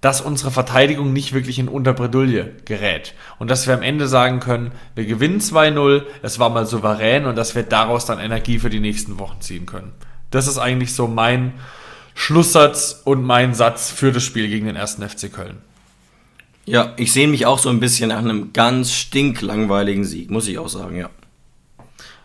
[0.00, 3.14] dass unsere Verteidigung nicht wirklich in Unterbredouille gerät.
[3.38, 7.36] Und dass wir am Ende sagen können, wir gewinnen 2-0, es war mal souverän und
[7.36, 9.92] dass wir daraus dann Energie für die nächsten Wochen ziehen können.
[10.30, 11.54] Das ist eigentlich so mein
[12.14, 15.58] Schlusssatz und mein Satz für das Spiel gegen den ersten FC Köln.
[16.66, 20.58] Ja, ich sehe mich auch so ein bisschen nach einem ganz stinklangweiligen Sieg, muss ich
[20.58, 21.10] auch sagen, ja.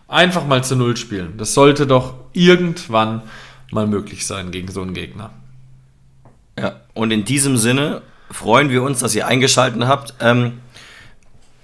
[0.08, 1.34] Einfach mal zu Null spielen.
[1.38, 3.22] Das sollte doch irgendwann
[3.70, 5.30] mal möglich sein gegen so einen Gegner.
[6.58, 10.14] Ja, und in diesem Sinne freuen wir uns, dass ihr eingeschaltet habt.
[10.20, 10.58] Ähm,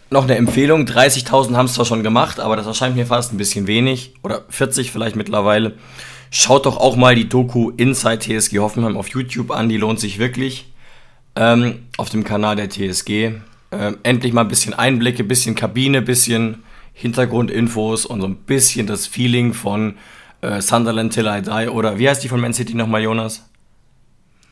[0.08, 3.38] noch eine Empfehlung: 30.000 haben es zwar schon gemacht, aber das erscheint mir fast ein
[3.38, 4.14] bisschen wenig.
[4.22, 5.74] Oder 40 vielleicht mittlerweile.
[6.30, 10.18] Schaut doch auch mal die Doku Inside TSG Hoffenheim auf YouTube an, die lohnt sich
[10.18, 10.66] wirklich
[11.38, 13.32] ähm, auf dem Kanal der TSG.
[13.70, 16.64] Ähm, endlich mal ein bisschen Einblicke, bisschen Kabine, bisschen
[16.94, 19.94] Hintergrundinfos und so ein bisschen das Feeling von
[20.40, 23.48] äh, Sunderland Till I Die oder wie heißt die von Man City nochmal, Jonas?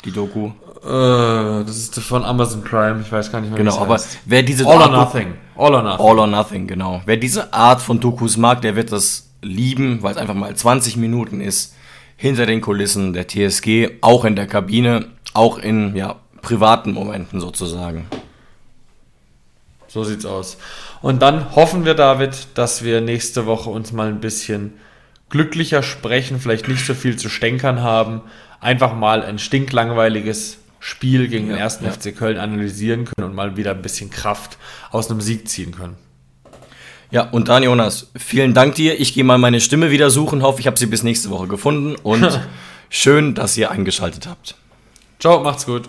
[0.04, 0.46] Die Doku.
[0.84, 3.58] Äh, das ist von Amazon Prime, ich weiß gar nicht mehr.
[3.58, 4.18] Genau, aber heißt.
[4.26, 5.34] wer diese All or Nothing.
[5.56, 6.06] All or Nothing.
[6.06, 7.02] All or Nothing, genau.
[7.04, 10.96] Wer diese Art von Dokus mag, der wird das lieben, weil es einfach mal 20
[10.96, 11.74] Minuten ist
[12.16, 16.16] hinter den Kulissen der TSG, auch in der Kabine, auch in ja,
[16.46, 18.06] privaten Momenten sozusagen.
[19.88, 20.58] So sieht's aus.
[21.02, 24.74] Und dann hoffen wir, David, dass wir nächste Woche uns mal ein bisschen
[25.28, 28.20] glücklicher sprechen, vielleicht nicht so viel zu stänkern haben,
[28.60, 31.90] einfach mal ein stinklangweiliges Spiel gegen den ersten ja.
[31.90, 34.56] FC Köln analysieren können und mal wieder ein bisschen Kraft
[34.92, 35.96] aus einem Sieg ziehen können.
[37.10, 39.00] Ja, und dann Jonas, vielen Dank dir.
[39.00, 41.96] Ich gehe mal meine Stimme wieder suchen, hoffe, ich habe sie bis nächste Woche gefunden
[41.96, 42.40] und
[42.88, 44.54] schön, dass ihr eingeschaltet habt.
[45.18, 45.88] Ciao, macht's gut.